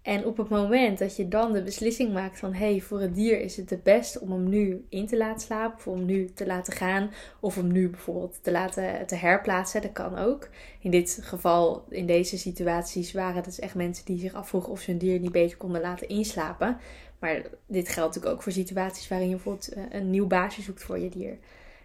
En 0.05 0.25
op 0.25 0.37
het 0.37 0.49
moment 0.49 0.99
dat 0.99 1.17
je 1.17 1.29
dan 1.29 1.53
de 1.53 1.63
beslissing 1.63 2.13
maakt 2.13 2.39
van 2.39 2.53
hé, 2.53 2.71
hey, 2.71 2.81
voor 2.81 3.01
het 3.01 3.15
dier 3.15 3.41
is 3.41 3.57
het 3.57 3.71
het 3.71 3.83
best 3.83 4.19
om 4.19 4.31
hem 4.33 4.49
nu 4.49 4.85
in 4.89 5.07
te 5.07 5.17
laten 5.17 5.41
slapen, 5.41 5.77
of 5.77 5.87
om 5.87 5.97
hem 5.97 6.07
nu 6.07 6.31
te 6.35 6.47
laten 6.47 6.73
gaan, 6.73 7.11
of 7.41 7.55
hem 7.55 7.73
nu 7.73 7.89
bijvoorbeeld 7.89 8.39
te 8.43 8.51
laten 8.51 9.07
te 9.07 9.15
herplaatsen, 9.15 9.83
dat 9.83 9.93
kan 9.93 10.19
ook. 10.19 10.49
In 10.81 10.91
dit 10.91 11.19
geval, 11.23 11.85
in 11.89 12.07
deze 12.07 12.39
situaties, 12.39 13.13
waren 13.13 13.35
het 13.35 13.45
dus 13.45 13.59
echt 13.59 13.75
mensen 13.75 14.05
die 14.05 14.19
zich 14.19 14.35
afvroegen 14.35 14.73
of 14.73 14.81
ze 14.81 14.91
hun 14.91 14.99
dier 14.99 15.19
niet 15.19 15.33
beter 15.33 15.57
konden 15.57 15.81
laten 15.81 16.09
inslapen. 16.09 16.77
Maar 17.19 17.43
dit 17.67 17.89
geldt 17.89 18.15
natuurlijk 18.15 18.35
ook 18.35 18.43
voor 18.43 18.53
situaties 18.53 19.09
waarin 19.09 19.29
je 19.29 19.35
bijvoorbeeld 19.35 19.69
eh, 19.69 19.83
een 19.91 20.11
nieuw 20.11 20.27
baasje 20.27 20.63
zoekt 20.63 20.83
voor 20.83 20.99
je 20.99 21.09
dier. 21.09 21.39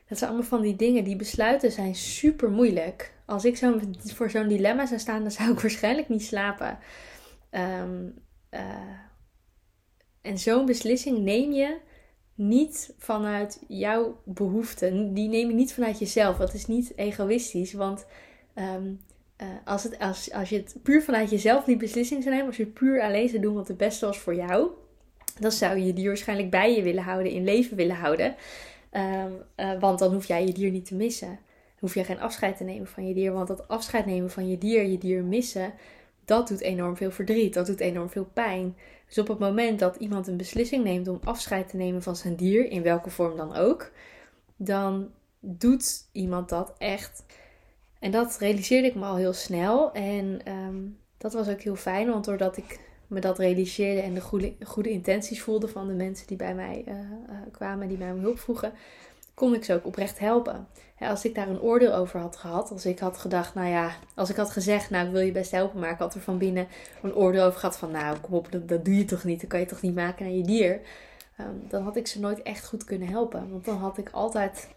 Dat 0.07 0.17
zijn 0.17 0.29
allemaal 0.29 0.49
van 0.49 0.61
die 0.61 0.75
dingen, 0.75 1.03
die 1.03 1.15
besluiten 1.15 1.71
zijn 1.71 1.95
super 1.95 2.49
moeilijk. 2.49 3.11
Als 3.25 3.45
ik 3.45 3.57
zo 3.57 3.79
voor 3.93 4.29
zo'n 4.29 4.47
dilemma 4.47 4.85
zou 4.85 4.99
staan, 4.99 5.21
dan 5.21 5.31
zou 5.31 5.51
ik 5.51 5.59
waarschijnlijk 5.69 6.09
niet 6.09 6.23
slapen. 6.23 6.77
Um, 7.51 8.13
uh, 8.51 8.59
en 10.21 10.39
zo'n 10.39 10.65
beslissing 10.65 11.17
neem 11.17 11.51
je 11.51 11.77
niet 12.35 12.93
vanuit 12.97 13.61
jouw 13.67 14.21
behoeften. 14.25 15.13
Die 15.13 15.29
neem 15.29 15.47
je 15.47 15.55
niet 15.55 15.73
vanuit 15.73 15.99
jezelf. 15.99 16.37
Dat 16.37 16.53
is 16.53 16.65
niet 16.65 16.97
egoïstisch. 16.97 17.73
Want 17.73 18.05
um, 18.55 18.99
uh, 19.41 19.47
als, 19.65 19.83
het, 19.83 19.99
als, 19.99 20.49
je 20.49 20.55
het 20.55 20.75
puur 20.83 21.03
vanuit 21.03 21.29
jezelf 21.29 21.63
die 21.63 21.77
beslissing 21.77 22.23
zou 22.23 22.35
nemen, 22.35 22.47
als 22.47 22.57
je 22.57 22.65
puur 22.65 23.01
alleen 23.01 23.29
zou 23.29 23.41
doen 23.41 23.53
wat 23.53 23.67
het 23.67 23.77
beste 23.77 24.05
was 24.05 24.19
voor 24.19 24.35
jou, 24.35 24.69
dan 25.39 25.51
zou 25.51 25.77
je 25.77 25.93
die 25.93 26.07
waarschijnlijk 26.07 26.49
bij 26.49 26.75
je 26.75 26.81
willen 26.81 27.03
houden, 27.03 27.31
in 27.31 27.43
leven 27.43 27.77
willen 27.77 27.95
houden. 27.95 28.35
Um, 28.91 29.43
uh, 29.57 29.79
want 29.79 29.99
dan 29.99 30.13
hoef 30.13 30.25
jij 30.25 30.45
je 30.45 30.53
dier 30.53 30.71
niet 30.71 30.85
te 30.85 30.95
missen. 30.95 31.39
hoef 31.79 31.93
je 31.93 32.03
geen 32.03 32.19
afscheid 32.19 32.57
te 32.57 32.63
nemen 32.63 32.87
van 32.87 33.07
je 33.07 33.13
dier. 33.13 33.31
Want 33.31 33.47
dat 33.47 33.67
afscheid 33.67 34.05
nemen 34.05 34.29
van 34.29 34.49
je 34.49 34.57
dier, 34.57 34.85
je 34.85 34.97
dier 34.97 35.23
missen, 35.23 35.73
dat 36.29 36.47
doet 36.47 36.61
enorm 36.61 36.95
veel 36.95 37.11
verdriet, 37.11 37.53
dat 37.53 37.65
doet 37.65 37.79
enorm 37.79 38.09
veel 38.09 38.29
pijn. 38.33 38.77
Dus 39.07 39.17
op 39.17 39.27
het 39.27 39.39
moment 39.39 39.79
dat 39.79 39.95
iemand 39.95 40.27
een 40.27 40.37
beslissing 40.37 40.83
neemt 40.83 41.07
om 41.07 41.19
afscheid 41.23 41.69
te 41.69 41.77
nemen 41.77 42.03
van 42.03 42.15
zijn 42.15 42.35
dier, 42.35 42.71
in 42.71 42.81
welke 42.81 43.09
vorm 43.09 43.37
dan 43.37 43.55
ook, 43.55 43.91
dan 44.55 45.11
doet 45.39 46.07
iemand 46.11 46.49
dat 46.49 46.73
echt. 46.77 47.25
En 47.99 48.11
dat 48.11 48.37
realiseerde 48.39 48.87
ik 48.87 48.95
me 48.95 49.05
al 49.05 49.15
heel 49.15 49.33
snel. 49.33 49.93
En 49.93 50.41
um, 50.47 50.97
dat 51.17 51.33
was 51.33 51.49
ook 51.49 51.61
heel 51.61 51.75
fijn, 51.75 52.09
want 52.09 52.25
doordat 52.25 52.57
ik 52.57 52.79
me 53.07 53.19
dat 53.19 53.37
realiseerde 53.39 54.01
en 54.01 54.13
de 54.13 54.21
goede, 54.21 54.53
goede 54.63 54.89
intenties 54.89 55.41
voelde 55.41 55.67
van 55.67 55.87
de 55.87 55.93
mensen 55.93 56.27
die 56.27 56.37
bij 56.37 56.55
mij 56.55 56.83
uh, 56.87 56.93
uh, 56.93 57.35
kwamen, 57.51 57.87
die 57.87 57.97
mij 57.97 58.11
om 58.11 58.19
hulp 58.19 58.39
vroegen, 58.39 58.73
kon 59.39 59.53
ik 59.53 59.63
ze 59.63 59.73
ook 59.73 59.85
oprecht 59.85 60.19
helpen. 60.19 60.67
als 60.99 61.25
ik 61.25 61.35
daar 61.35 61.47
een 61.47 61.61
oordeel 61.61 61.93
over 61.93 62.19
had 62.19 62.35
gehad, 62.35 62.71
als 62.71 62.85
ik 62.85 62.99
had 62.99 63.17
gedacht, 63.17 63.53
nou 63.53 63.67
ja, 63.67 63.91
als 64.15 64.29
ik 64.29 64.35
had 64.35 64.49
gezegd, 64.49 64.89
nou 64.89 65.05
ik 65.05 65.11
wil 65.11 65.21
je 65.21 65.31
best 65.31 65.51
helpen, 65.51 65.79
maar 65.79 65.91
ik 65.91 65.97
had 65.97 66.13
er 66.13 66.21
van 66.21 66.37
binnen 66.37 66.67
een 67.01 67.15
oordeel 67.15 67.45
over 67.45 67.59
gehad 67.59 67.77
van, 67.77 67.91
nou 67.91 68.17
kom 68.17 68.33
op, 68.33 68.47
dat, 68.51 68.85
doe 68.85 68.97
je 68.97 69.05
toch 69.05 69.23
niet, 69.23 69.41
dat 69.41 69.49
kan 69.49 69.59
je 69.59 69.65
toch 69.65 69.81
niet 69.81 69.95
maken 69.95 70.25
naar 70.25 70.33
je 70.33 70.43
dier. 70.43 70.81
Um, 71.39 71.65
dan 71.69 71.83
had 71.83 71.95
ik 71.95 72.07
ze 72.07 72.19
nooit 72.19 72.41
echt 72.41 72.65
goed 72.65 72.83
kunnen 72.83 73.07
helpen. 73.07 73.51
Want 73.51 73.65
dan 73.65 73.77
had 73.77 73.97
ik 73.97 74.09
altijd 74.11 74.67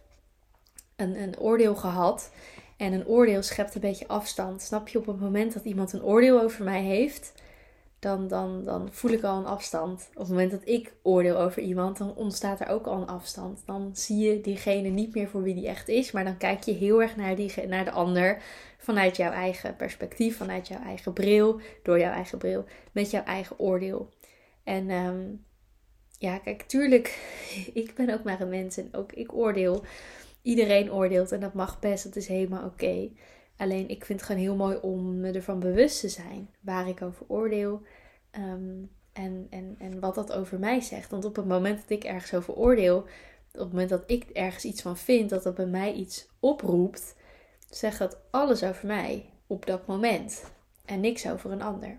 een, 0.97 1.23
een 1.23 1.38
oordeel 1.38 1.75
gehad. 1.75 2.31
En 2.76 2.92
een 2.92 3.07
oordeel 3.07 3.42
schept 3.42 3.75
een 3.75 3.81
beetje 3.81 4.09
afstand. 4.09 4.62
Snap 4.62 4.88
je, 4.88 4.99
op 4.99 5.07
het 5.07 5.21
moment 5.21 5.54
dat 5.54 5.64
iemand 5.64 5.92
een 5.92 6.02
oordeel 6.02 6.40
over 6.40 6.64
mij 6.64 6.83
heeft, 6.83 7.33
dan, 8.02 8.28
dan, 8.28 8.64
dan 8.64 8.88
voel 8.92 9.11
ik 9.11 9.23
al 9.23 9.38
een 9.38 9.47
afstand. 9.47 10.09
Op 10.11 10.18
het 10.18 10.28
moment 10.28 10.50
dat 10.50 10.61
ik 10.64 10.92
oordeel 11.02 11.38
over 11.38 11.62
iemand, 11.62 11.99
dan 11.99 12.14
ontstaat 12.14 12.61
er 12.61 12.68
ook 12.68 12.87
al 12.87 13.00
een 13.00 13.06
afstand. 13.06 13.62
Dan 13.66 13.90
zie 13.92 14.18
je 14.18 14.40
diegene 14.40 14.88
niet 14.88 15.14
meer 15.14 15.28
voor 15.28 15.42
wie 15.42 15.54
die 15.54 15.66
echt 15.66 15.88
is, 15.88 16.12
maar 16.12 16.25
dan 16.25 16.37
kijk 16.37 16.62
je 16.62 16.73
heel 16.73 17.02
erg 17.02 17.16
naar, 17.16 17.37
naar 17.68 17.85
de 17.85 17.90
ander 17.90 18.42
vanuit 18.78 19.16
jouw 19.16 19.30
eigen 19.30 19.76
perspectief, 19.76 20.37
vanuit 20.37 20.68
jouw 20.68 20.82
eigen 20.82 21.12
bril, 21.12 21.61
door 21.82 21.99
jouw 21.99 22.12
eigen 22.12 22.38
bril, 22.38 22.64
met 22.92 23.11
jouw 23.11 23.25
eigen 23.25 23.59
oordeel. 23.59 24.09
En 24.64 24.90
ehm, 24.90 25.21
ja, 26.18 26.38
kijk, 26.38 26.62
tuurlijk, 26.62 27.18
ik 27.82 27.94
ben 27.94 28.11
ook 28.11 28.23
maar 28.23 28.40
een 28.40 28.49
mens 28.49 28.76
en 28.76 28.88
ook 28.92 29.12
ik 29.12 29.35
oordeel. 29.35 29.85
Iedereen 30.42 30.92
oordeelt 30.92 31.32
en 31.32 31.40
dat 31.40 31.54
mag 31.54 31.80
best, 31.80 32.04
dat 32.04 32.16
is 32.16 32.28
helemaal 32.28 32.64
oké. 32.64 33.11
Alleen 33.62 33.88
ik 33.88 34.04
vind 34.04 34.21
het 34.21 34.28
gewoon 34.28 34.42
heel 34.42 34.57
mooi 34.57 34.76
om 34.76 35.21
me 35.21 35.31
ervan 35.31 35.61
bewust 35.61 36.00
te 36.00 36.09
zijn 36.09 36.49
waar 36.61 36.88
ik 36.88 37.02
over 37.02 37.26
oordeel. 37.28 37.83
Ehm, 38.31 38.83
en, 39.12 39.47
en, 39.50 39.76
en 39.78 40.00
wat 40.00 40.14
dat 40.14 40.33
over 40.33 40.59
mij 40.59 40.81
zegt. 40.81 41.11
Want 41.11 41.25
op 41.25 41.37
het 41.37 41.47
moment 41.47 41.81
dat 41.81 41.90
ik 41.90 42.04
ergens 42.04 42.35
over 42.35 42.54
oordeel, 42.54 42.99
op 43.52 43.61
het 43.61 43.69
moment 43.69 43.88
dat 43.88 44.02
ik 44.07 44.25
ergens 44.25 44.64
iets 44.64 44.83
van 44.83 44.97
vind, 44.97 45.31
dat 45.31 45.42
dat 45.42 45.54
bij 45.54 45.66
mij 45.66 45.92
iets 45.92 46.28
oproept, 46.40 47.14
zegt 47.71 47.99
dat 47.99 48.19
alles 48.31 48.62
over 48.62 48.87
mij 48.87 49.31
op 49.47 49.66
dat 49.66 49.87
moment. 49.87 50.45
En 50.85 51.00
niks 51.00 51.28
over 51.28 51.50
een 51.50 51.62
ander. 51.62 51.99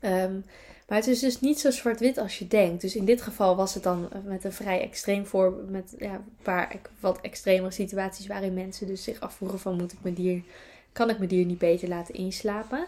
Um, 0.00 0.44
maar 0.90 0.98
het 0.98 1.08
is 1.08 1.20
dus 1.20 1.40
niet 1.40 1.60
zo 1.60 1.70
zwart-wit 1.70 2.18
als 2.18 2.38
je 2.38 2.46
denkt. 2.46 2.80
Dus 2.80 2.96
in 2.96 3.04
dit 3.04 3.22
geval 3.22 3.56
was 3.56 3.74
het 3.74 3.82
dan 3.82 4.08
met 4.24 4.44
een 4.44 4.52
vrij 4.52 4.80
extreem 4.80 5.26
voor, 5.26 5.54
met 5.68 5.94
ja, 5.98 6.22
paar 6.42 6.76
wat 7.00 7.20
extremere 7.20 7.70
situaties 7.70 8.26
waarin 8.26 8.54
mensen 8.54 8.86
dus 8.86 9.02
zich 9.02 9.20
afvroegen 9.20 9.58
van 9.58 9.76
moet 9.76 9.92
ik 9.92 9.98
mijn 10.02 10.14
dier, 10.14 10.42
kan 10.92 11.10
ik 11.10 11.16
mijn 11.16 11.28
dier 11.28 11.44
niet 11.44 11.58
beter 11.58 11.88
laten 11.88 12.14
inslapen? 12.14 12.86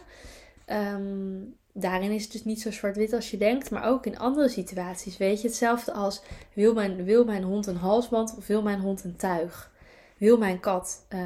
Ehm, 0.65 1.37
daarin 1.73 2.11
is 2.11 2.23
het 2.23 2.33
dus 2.33 2.45
niet 2.45 2.61
zo 2.61 2.71
zwart-wit 2.71 3.13
als 3.13 3.31
je 3.31 3.37
denkt, 3.37 3.71
maar 3.71 3.89
ook 3.89 4.07
in 4.07 4.19
andere 4.19 4.49
situaties. 4.49 5.17
Weet 5.17 5.41
je, 5.41 5.49
hetzelfde 5.49 5.93
als 5.93 6.23
wil 6.53 6.75
mijn, 6.75 7.05
wil 7.05 7.25
mijn 7.25 7.43
hond 7.43 7.67
een 7.67 7.77
halsband 7.77 8.35
of 8.37 8.47
wil 8.47 8.63
mijn 8.63 8.81
hond 8.81 9.05
een 9.05 9.17
tuig? 9.17 9.73
Wil 10.17 10.39
mijn 10.39 10.61
kat 10.61 11.07
uh, 11.11 11.19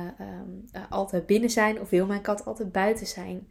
altijd 0.90 1.26
binnen 1.26 1.50
zijn 1.50 1.80
of 1.80 1.90
wil 1.90 2.06
mijn 2.06 2.22
kat 2.22 2.44
altijd 2.44 2.72
buiten 2.72 3.06
zijn? 3.06 3.48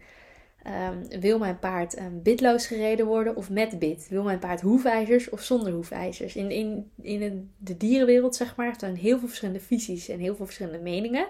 Um, 0.67 1.19
wil 1.19 1.37
mijn 1.37 1.59
paard 1.59 1.99
um, 1.99 2.21
bitloos 2.21 2.67
gereden 2.67 3.05
worden 3.05 3.35
of 3.35 3.49
met 3.49 3.79
bit? 3.79 4.07
Wil 4.09 4.23
mijn 4.23 4.39
paard 4.39 4.61
hoefijzers 4.61 5.29
of 5.29 5.41
zonder 5.41 5.73
hoefijzers? 5.73 6.35
In, 6.35 6.51
in, 6.51 6.91
in 7.01 7.51
de 7.57 7.77
dierenwereld, 7.77 8.35
zeg 8.35 8.55
maar, 8.55 8.73
zijn 8.77 8.95
heel 8.95 9.19
veel 9.19 9.27
verschillende 9.27 9.59
visies 9.59 10.09
en 10.09 10.19
heel 10.19 10.35
veel 10.35 10.45
verschillende 10.45 10.79
meningen. 10.79 11.27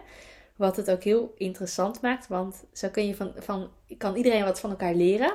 Wat 0.56 0.76
het 0.76 0.92
ook 0.92 1.04
heel 1.04 1.34
interessant 1.38 2.02
maakt, 2.02 2.28
want 2.28 2.64
zo 2.74 2.90
kun 2.90 3.08
je 3.08 3.16
van, 3.16 3.32
van 3.38 3.70
kan 3.98 4.16
iedereen 4.16 4.44
wat 4.44 4.60
van 4.60 4.70
elkaar 4.70 4.96
leren. 4.96 5.34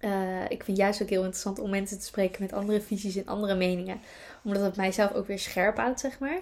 Uh, 0.00 0.44
ik 0.48 0.64
vind 0.64 0.76
juist 0.76 1.02
ook 1.02 1.08
heel 1.08 1.22
interessant 1.22 1.58
om 1.58 1.70
mensen 1.70 1.98
te 1.98 2.04
spreken 2.04 2.42
met 2.42 2.52
andere 2.52 2.80
visies 2.80 3.16
en 3.16 3.26
andere 3.26 3.54
meningen, 3.54 4.00
omdat 4.44 4.62
het 4.62 4.76
mijzelf 4.76 5.12
ook 5.12 5.26
weer 5.26 5.38
scherp 5.38 5.76
houdt, 5.76 6.00
zeg 6.00 6.18
maar. 6.18 6.40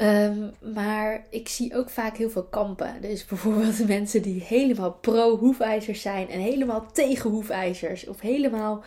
Um, 0.00 0.50
maar 0.74 1.26
ik 1.30 1.48
zie 1.48 1.76
ook 1.76 1.90
vaak 1.90 2.16
heel 2.16 2.30
veel 2.30 2.44
kampen. 2.44 3.00
Dus 3.00 3.24
bijvoorbeeld 3.24 3.86
mensen 3.98 4.22
die 4.22 4.42
helemaal 4.42 4.92
pro-hoefijzers 4.92 6.02
zijn 6.02 6.28
en 6.28 6.40
helemaal 6.40 6.86
tegen 6.92 7.30
hoefijzers. 7.30 8.06
Of 8.06 8.20
helemaal 8.20 8.84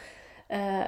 uh, 0.52 0.84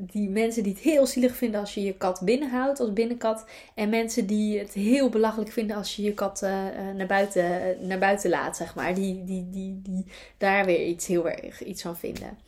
die 0.00 0.28
mensen 0.28 0.62
die 0.62 0.72
het 0.72 0.82
heel 0.82 1.06
zielig 1.06 1.36
vinden 1.36 1.60
als 1.60 1.74
je 1.74 1.82
je 1.82 1.94
kat 1.94 2.20
binnenhoudt 2.24 2.80
als 2.80 2.92
binnenkat. 2.92 3.44
En 3.74 3.88
mensen 3.88 4.26
die 4.26 4.58
het 4.58 4.72
heel 4.72 5.08
belachelijk 5.08 5.50
vinden 5.52 5.76
als 5.76 5.96
je 5.96 6.02
je 6.02 6.14
kat 6.14 6.42
uh, 6.42 6.50
naar, 6.96 7.06
buiten, 7.06 7.76
naar 7.86 7.98
buiten 7.98 8.30
laat, 8.30 8.56
zeg 8.56 8.74
maar. 8.74 8.94
Die, 8.94 9.24
die, 9.24 9.50
die, 9.50 9.80
die 9.82 10.06
daar 10.38 10.64
weer 10.64 10.86
iets 10.86 11.06
heel 11.06 11.28
erg 11.28 11.64
iets 11.64 11.82
van 11.82 11.96
vinden. 11.96 12.38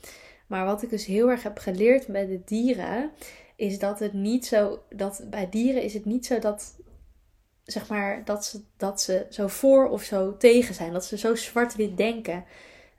Maar 0.46 0.64
wat 0.64 0.82
ik 0.82 0.90
dus 0.90 1.06
heel 1.06 1.30
erg 1.30 1.42
heb 1.42 1.58
geleerd 1.58 2.06
bij 2.06 2.26
de 2.26 2.40
dieren, 2.44 3.10
is 3.56 3.78
dat 3.78 3.98
het 3.98 4.12
niet 4.12 4.46
zo. 4.46 4.82
Dat 4.88 5.22
bij 5.30 5.48
dieren 5.50 5.82
is 5.82 5.94
het 5.94 6.04
niet 6.04 6.26
zo 6.26 6.38
dat 6.38 6.74
zeg 7.70 7.88
maar, 7.88 8.24
dat 8.24 8.44
ze, 8.44 8.60
dat 8.76 9.00
ze 9.00 9.26
zo 9.30 9.46
voor 9.46 9.88
of 9.88 10.02
zo 10.02 10.36
tegen 10.36 10.74
zijn. 10.74 10.92
Dat 10.92 11.04
ze 11.04 11.18
zo 11.18 11.34
zwart-wit 11.34 11.96
denken. 11.96 12.44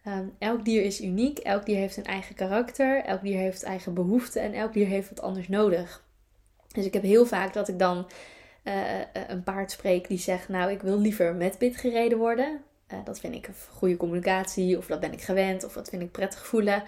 Ehm, 0.03 0.25
elk 0.39 0.65
dier 0.65 0.83
is 0.83 1.01
uniek. 1.01 1.39
Elk 1.39 1.65
dier 1.65 1.77
heeft 1.77 1.97
een 1.97 2.05
eigen 2.05 2.35
karakter. 2.35 3.03
Elk 3.03 3.21
dier 3.21 3.37
heeft 3.37 3.63
eigen 3.63 3.93
behoeften. 3.93 4.41
En 4.41 4.53
elk 4.53 4.73
dier 4.73 4.87
heeft 4.87 5.09
wat 5.09 5.21
anders 5.21 5.47
nodig. 5.47 6.03
Dus 6.67 6.85
ik 6.85 6.93
heb 6.93 7.03
heel 7.03 7.25
vaak 7.25 7.53
dat 7.53 7.67
ik 7.67 7.79
dan 7.79 8.07
uh, 8.63 8.99
een 9.27 9.43
paard 9.43 9.71
spreek 9.71 10.07
die 10.07 10.17
zegt: 10.17 10.49
Nou, 10.49 10.71
ik 10.71 10.81
wil 10.81 10.99
liever 10.99 11.35
met 11.35 11.57
bit 11.57 11.77
gereden 11.77 12.17
worden. 12.17 12.61
Uh, 12.93 12.99
dat 13.05 13.19
vind 13.19 13.35
ik 13.35 13.47
een 13.47 13.53
goede 13.69 13.97
communicatie, 13.97 14.77
of 14.77 14.85
dat 14.85 14.99
ben 14.99 15.13
ik 15.13 15.21
gewend, 15.21 15.63
of 15.63 15.73
dat 15.73 15.89
vind 15.89 16.01
ik 16.01 16.11
prettig 16.11 16.45
voelen. 16.45 16.83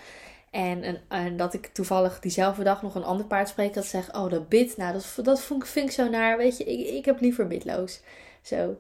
En, 0.54 1.02
en, 1.08 1.38
dat 1.38 1.54
ik 1.54 1.66
toevallig 1.68 2.20
diezelfde 2.20 2.64
dag 2.64 2.82
nog 2.82 2.96
een 2.96 3.04
ander 3.04 3.26
paard 3.26 3.50
spreek 3.50 3.74
dat 3.74 3.86
zegt, 3.86 4.16
oh 4.16 4.30
dat 4.30 4.50
bit, 4.50 4.78
nou 4.78 4.94
dat, 4.94 5.26
dat 5.26 5.42
vond, 5.42 5.68
vind 5.68 5.86
ik 5.86 5.92
zo 5.92 6.10
naar, 6.10 6.38
weet 6.38 6.58
je, 6.58 6.64
ik, 6.64 6.88
ik 6.88 7.06
heb 7.06 7.20
liever 7.20 7.48
bitloos. 7.48 8.02
Zo. 8.42 8.76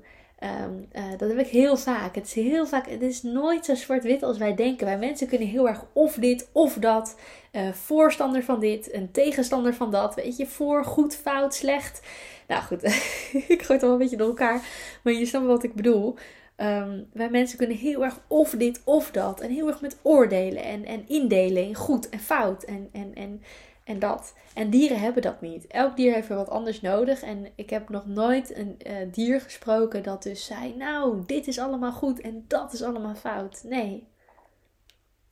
Um, 0.65 0.88
uh, 0.94 1.18
dat 1.18 1.30
heb 1.30 1.39
ik 1.39 1.48
heel 1.48 1.77
vaak. 1.77 2.15
Het 2.15 2.25
is 2.25 2.34
heel 2.34 2.65
vaak, 2.65 2.89
het 2.89 3.01
is 3.01 3.22
nooit 3.22 3.65
zo 3.65 3.75
zwart-wit 3.75 4.24
als 4.24 4.38
wij 4.38 4.56
denken. 4.56 4.86
Wij 4.86 4.98
mensen 4.98 5.27
kunnen 5.27 5.48
heel 5.48 5.68
erg 5.68 5.86
of 5.94 6.13
dit 6.15 6.50
of 6.51 6.74
dat. 6.74 7.15
Uh, 7.51 7.72
voorstander 7.72 8.44
van 8.44 8.60
dit, 8.60 8.94
een 8.94 9.12
tegenstander 9.12 9.74
van 9.74 9.92
dat. 9.92 10.15
Weet 10.15 10.38
je, 10.38 10.46
voor, 10.46 10.86
goed, 10.86 11.15
fout, 11.15 11.56
slecht. 11.56 12.01
Nou 12.48 12.63
goed, 12.63 12.84
ik 13.48 13.62
gooi 13.62 13.68
het 13.68 13.82
wel 13.82 13.92
een 13.92 13.98
beetje 13.98 14.18
door 14.18 14.27
elkaar. 14.27 14.62
Maar 15.03 15.13
je 15.13 15.25
snapt 15.25 15.46
wat 15.46 15.63
ik 15.63 15.74
bedoel. 15.74 16.15
Um, 16.63 17.10
wij 17.13 17.29
mensen 17.29 17.58
kunnen 17.58 17.77
heel 17.77 18.03
erg 18.03 18.20
of 18.27 18.50
dit 18.50 18.82
of 18.84 19.12
dat. 19.12 19.39
En 19.39 19.51
heel 19.51 19.67
erg 19.67 19.82
met 19.82 19.98
oordelen 20.01 20.63
en, 20.63 20.86
en 20.86 21.08
indelen 21.08 21.63
in 21.63 21.75
goed 21.75 22.10
en 22.10 22.20
fout 22.20 22.63
en, 22.63 22.89
en, 22.91 23.15
en, 23.15 23.41
en 23.84 24.00
dat. 24.00 24.34
En 24.53 24.70
dieren 24.70 25.00
hebben 25.00 25.22
dat 25.22 25.41
niet. 25.41 25.67
Elk 25.67 25.96
dier 25.96 26.13
heeft 26.13 26.29
er 26.29 26.36
wat 26.36 26.50
anders 26.50 26.82
nodig. 26.82 27.22
En 27.22 27.48
ik 27.55 27.70
heb 27.70 27.89
nog 27.89 28.05
nooit 28.05 28.55
een 28.58 28.77
uh, 28.88 28.93
dier 29.12 29.41
gesproken 29.41 30.03
dat 30.03 30.24
dus 30.24 30.46
zei: 30.46 30.75
Nou, 30.75 31.24
dit 31.25 31.48
is 31.48 31.60
allemaal 31.60 31.91
goed 31.91 32.22
en 32.22 32.46
dat 32.48 32.74
is 32.74 32.84
allemaal 32.84 33.15
fout. 33.15 33.63
Nee. 33.63 34.08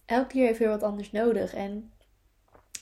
Elk 0.05 0.31
dier 0.31 0.45
heeft 0.45 0.59
weer 0.59 0.69
wat 0.69 0.83
anders 0.83 1.11
nodig. 1.11 1.53
En 1.53 1.91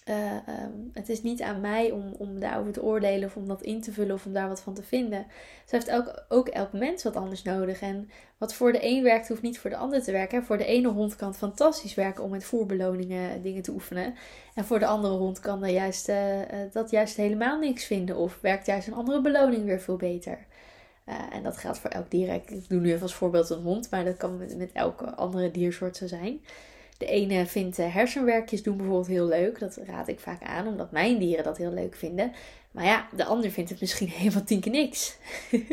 uh, 0.10 0.34
um, 0.34 0.90
het 0.94 1.10
is 1.10 1.22
niet 1.22 1.42
aan 1.42 1.62
mij 1.62 1.92
om, 1.92 2.14
om 2.18 2.40
daarover 2.40 2.74
te 2.74 2.84
oordelen 2.84 3.28
of 3.28 3.36
om 3.36 3.48
dat 3.48 3.62
in 3.62 3.82
te 3.82 3.92
vullen 3.92 4.16
of 4.16 4.26
om 4.26 4.34
daar 4.34 4.48
wat 4.48 4.62
van 4.62 4.74
te 4.74 4.84
vinden. 4.84 5.26
Ze 5.66 5.76
heeft 5.76 5.92
ook, 5.92 6.24
ook 6.30 6.48
elk 6.48 6.74
mens 6.74 7.04
wat 7.04 7.16
anders 7.16 7.44
nodig. 7.44 7.82
En 7.82 8.10
wat 8.38 8.54
voor 8.54 8.72
de 8.72 8.86
een 8.86 9.04
werkt, 9.04 9.28
hoeft 9.28 9.42
niet 9.42 9.60
voor 9.60 9.70
de 9.70 9.76
ander 9.76 10.04
te 10.04 10.12
werken. 10.12 10.44
Voor 10.44 10.58
de 10.58 10.66
ene 10.66 10.88
hond 10.88 11.16
kan 11.16 11.28
het 11.28 11.38
fantastisch 11.38 11.96
werken 11.96 12.24
om 12.24 12.30
met 12.30 12.44
voerbeloningen 12.44 13.42
dingen 13.42 13.62
te 13.62 13.72
oefenen. 13.72 14.16
En 14.56 14.66
voor 14.66 14.80
de 14.80 14.86
andere 14.86 15.14
hond 15.14 15.40
kan 15.40 15.62
dat 15.62 15.72
juist, 15.72 16.10
uh, 16.10 16.18
dat 16.72 16.90
juist 16.90 17.16
helemaal 17.18 17.60
niks 17.60 17.86
vinden. 17.86 18.18
Of 18.18 18.38
werkt 18.42 18.66
juist 18.66 18.88
een 18.88 18.94
andere 18.94 19.22
beloning 19.22 19.66
weer 19.66 19.80
veel 19.80 19.98
beter. 19.98 20.48
En 21.32 21.44
dat 21.44 21.58
geldt 21.58 21.80
voor 21.80 21.90
elk 21.90 22.12
dier. 22.12 22.34
Ik 22.34 22.70
doe 22.70 22.80
nu 22.80 22.90
even 22.90 23.02
als 23.02 23.14
voorbeeld 23.14 23.50
een 23.50 23.62
hond, 23.62 23.90
maar 23.90 24.06
dat 24.06 24.18
kan 24.18 24.38
met, 24.38 24.58
met 24.58 24.72
elke 24.72 25.16
andere 25.16 25.52
diersoort 25.52 25.98
zo 25.98 26.08
zijn. 26.08 26.42
De 27.00 27.06
ene 27.06 27.46
vindt 27.46 27.78
hersenwerkjes 27.78 28.64
doen 28.64 28.78
bijvoorbeeld 28.78 29.08
heel 29.08 29.28
leuk. 29.28 29.60
Dat 29.60 29.80
raad 29.86 30.08
ik 30.08 30.20
vaak 30.20 30.44
aan, 30.44 30.68
omdat 30.68 30.92
mijn 30.92 31.18
dieren 31.18 31.44
dat 31.44 31.58
heel 31.58 31.72
leuk 31.72 31.96
vinden. 31.96 32.32
Maar 32.72 32.86
ja, 32.86 33.08
de 33.16 33.26
ander 33.26 33.52
vindt 33.52 33.70
het 33.70 33.80
misschien 33.80 34.08
helemaal 34.20 34.44
tien 34.44 34.60
keer 34.60 34.72
niks. 34.72 35.18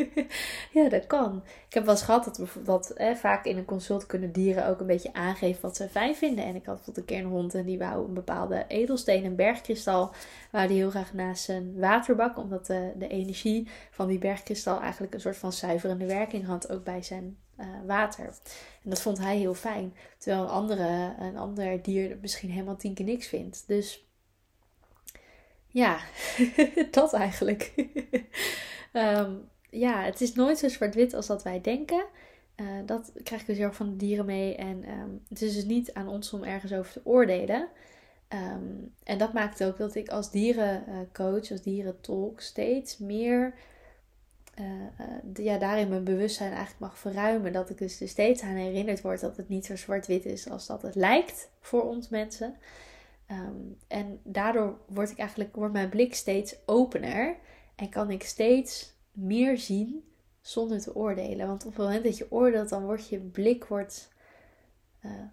ja, 0.77 0.89
dat 0.89 1.07
kan. 1.07 1.43
Ik 1.67 1.73
heb 1.73 1.83
wel 1.83 1.93
eens 1.93 2.03
gehad 2.03 2.23
dat, 2.23 2.49
dat 2.65 2.89
eh, 2.91 3.15
vaak 3.15 3.45
in 3.45 3.57
een 3.57 3.65
consult 3.65 4.05
kunnen 4.05 4.31
dieren 4.31 4.67
ook 4.67 4.79
een 4.79 4.85
beetje 4.85 5.13
aangeven 5.13 5.61
wat 5.61 5.75
ze 5.75 5.89
fijn 5.89 6.15
vinden. 6.15 6.45
En 6.45 6.55
ik 6.55 6.65
had 6.65 6.75
bijvoorbeeld 6.75 6.97
een 6.97 7.15
keer 7.15 7.25
een 7.25 7.31
hond 7.31 7.55
en 7.55 7.65
die 7.65 7.77
wou 7.77 8.07
een 8.07 8.13
bepaalde 8.13 8.65
edelsteen, 8.67 9.25
een 9.25 9.35
bergkristal, 9.35 10.11
wou 10.51 10.67
die 10.67 10.77
heel 10.77 10.89
graag 10.89 11.13
naast 11.13 11.43
zijn 11.43 11.79
waterbak. 11.79 12.37
Omdat 12.37 12.65
de, 12.65 12.91
de 12.97 13.07
energie 13.07 13.67
van 13.91 14.07
die 14.07 14.19
bergkristal 14.19 14.81
eigenlijk 14.81 15.13
een 15.13 15.21
soort 15.21 15.37
van 15.37 15.53
zuiverende 15.53 16.05
werking 16.05 16.45
had, 16.45 16.71
ook 16.71 16.83
bij 16.83 17.03
zijn 17.03 17.37
uh, 17.59 17.65
water. 17.85 18.25
En 18.83 18.89
dat 18.89 19.01
vond 19.01 19.17
hij 19.17 19.37
heel 19.37 19.53
fijn. 19.53 19.95
Terwijl 20.17 20.43
een, 20.43 20.49
andere, 20.49 21.15
een 21.19 21.37
ander 21.37 21.81
dier 21.81 22.17
misschien 22.21 22.49
helemaal 22.49 22.77
tien 22.77 22.93
keer 22.93 23.05
niks 23.05 23.27
vindt. 23.27 23.63
Dus 23.67 24.07
ja, 25.67 25.99
dat 26.91 27.13
eigenlijk. 27.13 27.73
um, 28.93 29.49
ja, 29.69 30.03
het 30.03 30.21
is 30.21 30.33
nooit 30.33 30.57
zo 30.57 30.67
zwart-wit 30.67 31.13
als 31.13 31.27
dat 31.27 31.43
wij 31.43 31.61
denken. 31.61 32.05
Uh, 32.55 32.67
dat 32.85 33.11
krijg 33.23 33.41
ik 33.41 33.47
dus 33.47 33.57
heel 33.57 33.73
van 33.73 33.89
de 33.89 33.95
dieren 33.95 34.25
mee. 34.25 34.55
En 34.55 34.89
um, 34.89 35.23
het 35.29 35.41
is 35.41 35.53
dus 35.53 35.65
niet 35.65 35.93
aan 35.93 36.07
ons 36.07 36.33
om 36.33 36.43
ergens 36.43 36.73
over 36.73 36.91
te 36.91 37.01
oordelen. 37.03 37.67
Um, 38.29 38.93
en 39.03 39.17
dat 39.17 39.33
maakt 39.33 39.63
ook 39.63 39.77
dat 39.77 39.95
ik 39.95 40.09
als 40.09 40.31
dierencoach, 40.31 41.51
als 41.51 41.61
dierentolk, 41.61 42.41
steeds 42.41 42.97
meer 42.97 43.53
uh, 44.59 45.45
ja, 45.45 45.57
daarin 45.57 45.89
mijn 45.89 46.03
bewustzijn 46.03 46.51
eigenlijk 46.51 46.79
mag 46.79 46.99
verruimen. 46.99 47.53
Dat 47.53 47.69
ik 47.69 47.77
dus 47.77 48.09
steeds 48.09 48.41
aan 48.41 48.55
herinnerd 48.55 49.01
word 49.01 49.19
dat 49.19 49.37
het 49.37 49.49
niet 49.49 49.65
zo 49.65 49.75
zwart-wit 49.75 50.25
is 50.25 50.49
als 50.49 50.67
dat 50.67 50.81
het 50.81 50.95
lijkt 50.95 51.49
voor 51.59 51.83
ons 51.83 52.09
mensen. 52.09 52.55
Um, 53.31 53.77
en 53.87 54.19
daardoor 54.23 54.79
word 54.85 55.11
ik 55.11 55.17
eigenlijk, 55.17 55.55
wordt 55.55 55.73
mijn 55.73 55.89
blik 55.89 56.15
steeds 56.15 56.55
opener 56.65 57.37
en 57.75 57.89
kan 57.89 58.11
ik 58.11 58.23
steeds 58.23 58.93
meer 59.11 59.57
zien 59.57 60.03
zonder 60.41 60.81
te 60.81 60.95
oordelen. 60.95 61.47
Want 61.47 61.65
op 61.65 61.75
het 61.75 61.85
moment 61.85 62.03
dat 62.03 62.17
je 62.17 62.31
oordeelt, 62.31 62.69
dan 62.69 62.85
wordt 62.85 63.09
je 63.09 63.19
blik 63.19 63.65
wordt, 63.65 64.09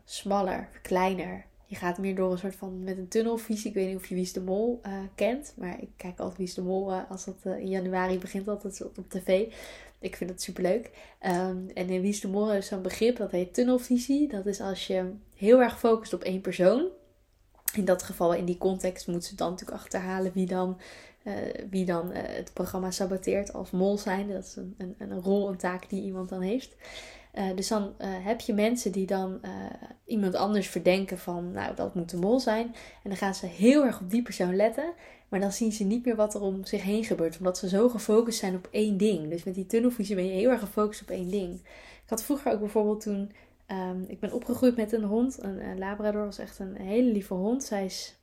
smaller, 0.05 0.69
kleiner. 0.83 1.47
Je 1.67 1.77
gaat 1.77 1.99
meer 1.99 2.15
door 2.15 2.33
een 2.33 2.39
soort 2.39 2.57
van 2.57 2.83
met 2.83 2.99
een 2.99 3.09
tunnelvisie. 3.09 3.69
Ik 3.69 3.75
weet 3.75 3.87
niet 3.87 3.97
of 3.97 4.07
je 4.07 4.15
Wies 4.15 4.33
de 4.33 4.41
Mol 4.41 4.81
kent, 5.15 5.55
maar 5.57 5.81
ik 5.81 5.91
kijk 5.97 6.19
altijd 6.19 6.39
Wies 6.39 6.55
de 6.55 6.63
Mol 6.63 6.93
als 6.93 7.25
dat 7.25 7.37
in 7.45 7.69
januari 7.69 8.19
begint, 8.19 8.49
altijd 8.49 8.85
op, 8.85 9.09
tv. 9.09 9.53
Ik 9.99 10.17
vind 10.17 10.31
het 10.31 10.43
superleuk. 10.43 10.91
Um, 11.27 11.71
en 11.75 11.89
in 11.89 12.01
Wies 12.01 12.21
de 12.21 12.29
Mol 12.29 12.53
is 12.53 12.67
zo'n 12.67 12.83
begrip 12.83 13.17
dat 13.17 13.31
heet 13.31 13.55
tunnelvisie. 13.55 14.29
Dat 14.29 14.47
is 14.47 14.61
als 14.61 14.87
je 14.87 15.13
heel 15.37 15.61
erg 15.61 15.79
focust 15.79 16.13
op 16.13 16.23
één 16.23 16.41
persoon 16.41 16.89
in 17.75 17.85
dat 17.85 18.03
geval, 18.03 18.35
in 18.35 18.45
die 18.45 18.59
context, 18.59 19.07
moet 19.07 19.25
ze 19.25 19.35
dan 19.35 19.51
natuurlijk 19.51 19.81
achterhalen 19.81 20.33
wie 20.33 20.47
dan, 20.47 20.81
wie 21.71 21.85
dan 21.85 22.11
het 22.13 22.51
programma 22.53 22.91
saboteert 22.91 23.53
als 23.53 23.71
mol 23.71 23.99
zijn. 23.99 24.29
Dat 24.29 24.45
is 24.45 24.57
een, 24.57 24.75
een, 24.79 24.95
een 24.99 25.21
rol, 25.21 25.49
een 25.49 25.57
taak 25.57 25.89
die 25.89 26.03
iemand 26.03 26.29
dan 26.29 26.41
heeft. 26.41 26.77
Uh, 27.35 27.57
dus 27.57 27.69
dan 27.69 27.95
heb 28.01 28.41
je 28.41 28.55
mensen 28.55 28.93
die 28.93 29.07
dan 29.07 29.41
iemand 30.05 30.35
anders 30.35 30.69
verdenken 30.69 31.19
van, 31.19 31.53
nou, 31.53 31.75
dat 31.75 31.95
moet 31.95 32.11
de 32.11 32.17
mol 32.17 32.41
zijn. 32.41 32.67
En 33.03 33.11
dan 33.11 33.17
gaan 33.17 33.35
ze 33.35 33.47
heel 33.47 33.85
erg 33.85 34.01
op 34.01 34.11
die 34.11 34.23
persoon 34.23 34.57
letten. 34.57 34.93
Maar 35.29 35.41
dan 35.41 35.53
zien 35.53 35.73
ze 35.73 35.85
niet 35.85 36.05
meer 36.05 36.17
wat 36.17 36.35
er 36.35 36.41
om 36.41 36.65
zich 36.65 36.83
heen 36.83 37.05
gebeurt. 37.05 37.39
Omdat 37.39 37.59
ze 37.59 37.69
zo 37.69 37.89
gefocust 37.89 38.39
zijn 38.39 38.55
op 38.55 38.69
één 38.71 38.97
ding. 38.97 39.31
Dus 39.31 39.45
met 39.45 39.55
die 39.55 39.67
tunnelvisie 39.67 40.15
ben 40.15 40.27
je 40.27 40.33
heel 40.33 40.51
erg 40.51 40.61
gefocust 40.61 41.03
op 41.03 41.11
één 41.11 41.31
ding. 41.31 41.55
Ik 42.05 42.11
had 42.11 42.25
vroeger 42.25 42.53
ook 42.53 42.61
bijvoorbeeld 42.61 43.01
toen 43.01 43.31
Ehm, 43.67 44.03
ik 44.07 44.21
ben 44.21 44.33
opgegroeid 44.33 44.77
met 44.77 44.93
een 44.93 45.05
hond. 45.05 45.43
Een, 45.43 45.79
Labrador 45.79 46.25
was 46.25 46.39
echt 46.39 46.59
een 46.59 46.77
hele 46.77 47.13
lieve 47.13 47.35
hond. 47.35 47.65
Zij 47.65 47.85
is 47.85 48.17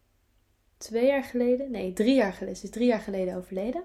twee 0.77 1.05
jaar 1.05 1.23
geleden, 1.23 1.71
nee, 1.71 1.93
drie 1.93 2.15
jaar 2.15 2.33
geleden. 2.33 2.57
Ze 2.57 2.63
is 2.63 2.69
drie 2.69 2.87
jaar 2.87 2.99
geleden 2.99 3.35
overleden. 3.35 3.83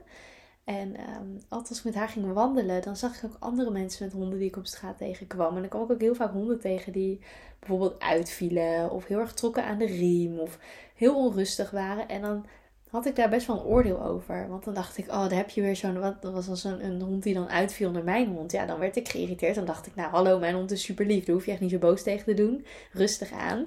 En 0.67 0.89
um, 0.89 1.41
altijd 1.49 1.69
als 1.69 1.79
ik 1.79 1.85
met 1.85 1.95
haar 1.95 2.09
ging 2.09 2.33
wandelen, 2.33 2.83
dan 2.83 2.97
zag 2.97 3.17
ik 3.17 3.25
ook 3.25 3.37
andere 3.39 3.71
mensen 3.71 4.05
met 4.05 4.15
honden 4.15 4.39
die 4.39 4.49
ik 4.49 4.57
op 4.57 4.67
straat 4.67 4.99
tegenkwam. 4.99 5.55
En 5.55 5.61
dan 5.61 5.69
kwam 5.69 5.85
ik 5.85 5.91
ook 5.91 6.01
heel 6.01 6.15
vaak 6.15 6.33
honden 6.33 6.61
tegen 6.61 6.93
die 6.93 7.21
bijvoorbeeld 7.59 8.01
uitvielen, 8.01 8.91
of 8.91 9.07
heel 9.07 9.19
erg 9.19 9.35
trokken 9.35 9.65
aan 9.65 9.79
de 9.79 9.87
riem, 9.87 10.39
of 10.39 10.59
heel 10.95 11.17
onrustig 11.17 11.71
waren. 11.71 12.09
En 12.09 12.23
dan 12.23 12.47
had 12.91 13.07
ik 13.07 13.17
daar 13.17 13.29
best 13.29 13.47
wel 13.47 13.57
een 13.57 13.65
oordeel 13.65 14.03
over. 14.03 14.49
Want 14.49 14.65
dan 14.65 14.75
dacht 14.75 14.99
ik, 14.99 15.09
oh, 15.09 15.21
daar 15.21 15.37
heb 15.37 15.51
je 15.51 15.61
weer 15.61 15.77
zo'n. 15.77 16.01
Dat 16.21 16.33
was 16.33 16.49
als 16.49 16.65
een, 16.65 17.01
hond 17.01 17.23
die 17.23 17.35
dan 17.35 17.49
uitviel 17.49 17.91
naar 17.91 18.05
mijn 18.05 18.29
hond. 18.29 18.53
Ja, 18.53 18.67
dan 18.67 18.79
werd 18.79 18.97
ik 18.97 19.09
geïrriteerd. 19.09 19.55
Dan 19.55 19.65
dacht 19.65 19.87
ik, 19.87 19.95
nou, 19.95 20.11
hallo, 20.11 20.39
mijn 20.39 20.55
hond 20.55 20.71
is 20.71 20.83
super 20.83 21.07
lief. 21.07 21.25
Daar 21.25 21.35
hoef 21.35 21.45
je 21.45 21.53
echt 21.53 21.61
niet 21.61 21.71
zo 21.71 21.79
boos 21.79 22.03
tegen 22.03 22.25
te 22.25 22.35
doen. 22.35 22.67
Rustig 22.93 23.33
aan. 23.33 23.59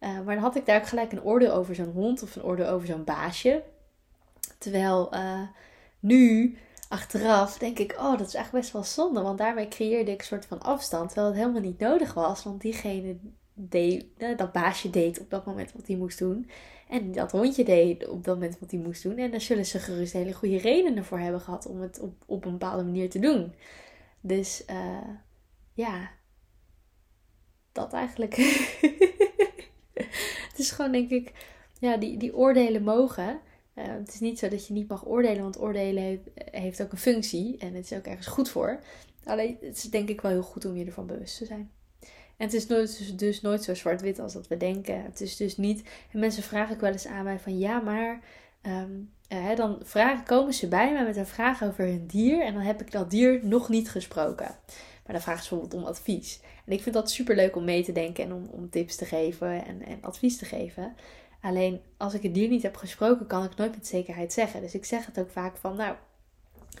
Uh, 0.00 0.20
maar 0.24 0.34
dan 0.34 0.44
had 0.44 0.56
ik 0.56 0.66
daar 0.66 0.80
ook 0.80 0.86
gelijk 0.86 1.12
een 1.12 1.22
oordeel 1.22 1.52
over 1.52 1.74
zo'n 1.74 1.92
hond 1.92 2.22
of 2.22 2.36
een 2.36 2.44
oordeel 2.44 2.68
over 2.68 2.86
zo'n 2.86 3.04
baasje. 3.04 3.62
Terwijl 4.58 5.14
uh, 5.14 5.42
nu, 6.00 6.56
achteraf, 6.88 7.58
denk 7.58 7.78
ik, 7.78 7.92
oh, 7.92 8.18
dat 8.18 8.26
is 8.26 8.34
eigenlijk 8.34 8.52
best 8.64 8.72
wel 8.72 8.84
zonde. 8.84 9.22
Want 9.22 9.38
daarmee 9.38 9.68
creëerde 9.68 10.10
ik 10.10 10.18
een 10.18 10.26
soort 10.26 10.46
van 10.46 10.60
afstand. 10.60 11.06
Terwijl 11.06 11.28
het 11.28 11.40
helemaal 11.40 11.60
niet 11.60 11.78
nodig 11.78 12.14
was. 12.14 12.44
Want 12.44 12.60
diegene 12.60 13.16
deed, 13.54 14.06
dat 14.36 14.52
baasje 14.52 14.90
deed 14.90 15.20
op 15.20 15.30
dat 15.30 15.46
moment 15.46 15.72
wat 15.72 15.86
hij 15.86 15.96
moest 15.96 16.18
doen. 16.18 16.50
En 16.88 17.12
dat 17.12 17.32
hondje 17.32 17.64
deed 17.64 18.08
op 18.08 18.24
dat 18.24 18.34
moment 18.34 18.58
wat 18.58 18.70
hij 18.70 18.80
moest 18.80 19.02
doen. 19.02 19.16
En 19.16 19.30
daar 19.30 19.40
zullen 19.40 19.66
ze 19.66 19.78
gerust 19.78 20.12
hele 20.12 20.32
goede 20.32 20.58
redenen 20.58 21.04
voor 21.04 21.18
hebben 21.18 21.40
gehad 21.40 21.66
om 21.66 21.80
het 21.80 22.00
op, 22.00 22.22
op 22.26 22.44
een 22.44 22.50
bepaalde 22.50 22.84
manier 22.84 23.10
te 23.10 23.18
doen. 23.18 23.54
Dus 24.20 24.64
uh, 24.70 25.08
ja, 25.74 26.10
dat 27.72 27.92
eigenlijk. 27.92 28.36
het 30.48 30.58
is 30.58 30.70
gewoon, 30.70 30.92
denk 30.92 31.10
ik, 31.10 31.32
ja, 31.78 31.96
die, 31.96 32.16
die 32.16 32.36
oordelen 32.36 32.82
mogen. 32.82 33.40
Uh, 33.80 33.86
het 33.86 34.14
is 34.14 34.20
niet 34.20 34.38
zo 34.38 34.48
dat 34.48 34.66
je 34.66 34.72
niet 34.72 34.88
mag 34.88 35.06
oordelen, 35.06 35.42
want 35.42 35.60
oordelen 35.60 36.22
heeft, 36.34 36.82
ook 36.82 36.92
een 36.92 36.98
functie 36.98 37.58
en 37.58 37.74
het 37.74 37.84
is 37.90 37.98
ook 37.98 38.06
ergens 38.06 38.26
goed 38.26 38.48
voor. 38.48 38.80
Alleen 39.24 39.56
het 39.60 39.76
is 39.76 39.82
denk 39.82 40.08
ik 40.08 40.20
wel 40.20 40.30
heel 40.30 40.42
goed 40.42 40.64
om 40.64 40.76
je 40.76 40.84
ervan 40.84 41.06
bewust 41.06 41.38
te 41.38 41.46
zijn. 41.46 41.70
En 42.36 42.46
het 42.46 42.52
is 42.52 42.66
dus, 43.16 43.40
nooit 43.40 43.62
zo 43.62 43.74
zwart-wit 43.74 44.18
als 44.18 44.32
dat 44.32 44.48
we 44.48 44.56
denken. 44.56 45.02
Het 45.02 45.20
is 45.20 45.36
dus 45.36 45.56
niet. 45.56 45.82
En 46.12 46.18
mensen 46.18 46.42
vragen 46.42 46.74
ook 46.74 46.80
wel 46.80 46.92
eens 46.92 47.06
aan 47.06 47.24
mij 47.24 47.38
van 47.38 47.58
ja, 47.58 47.80
maar. 47.80 48.20
Um, 48.62 49.10
uh, 49.32 49.56
dan 49.56 49.78
vragen, 49.82 50.24
komen 50.24 50.54
ze 50.54 50.68
bij 50.68 50.92
mij 50.92 51.04
met 51.04 51.16
een 51.16 51.26
vraag 51.26 51.62
over 51.62 51.84
hun 51.84 52.06
dier. 52.06 52.44
En 52.44 52.54
dan 52.54 52.62
heb 52.62 52.80
ik 52.80 52.90
dat 52.90 53.10
dier 53.10 53.40
nog 53.42 53.68
niet 53.68 53.90
gesproken. 53.90 54.56
Maar 55.04 55.12
dan 55.12 55.20
vragen 55.20 55.42
ze 55.42 55.48
bijvoorbeeld 55.48 55.82
om 55.82 55.88
advies. 55.88 56.40
En 56.66 56.72
ik 56.72 56.82
vind 56.82 56.94
dat 56.94 57.10
super 57.10 57.36
leuk 57.36 57.56
om 57.56 57.64
mee 57.64 57.84
te 57.84 57.92
denken 57.92 58.24
en 58.24 58.32
om, 58.32 58.44
om 58.50 58.70
tips 58.70 58.96
te 58.96 59.04
geven 59.04 59.66
en, 59.66 59.82
en 59.82 59.98
advies 60.00 60.36
te 60.36 60.44
geven. 60.44 60.94
Alleen 61.40 61.80
als 61.96 62.14
ik 62.14 62.22
het 62.22 62.34
dier 62.34 62.48
niet 62.48 62.62
heb 62.62 62.76
gesproken, 62.76 63.26
kan 63.26 63.44
ik 63.44 63.56
nooit 63.56 63.74
met 63.74 63.86
zekerheid 63.86 64.32
zeggen. 64.32 64.60
Dus 64.60 64.74
ik 64.74 64.84
zeg 64.84 65.06
het 65.06 65.18
ook 65.18 65.30
vaak 65.30 65.56
van, 65.56 65.76
nou, 65.76 65.94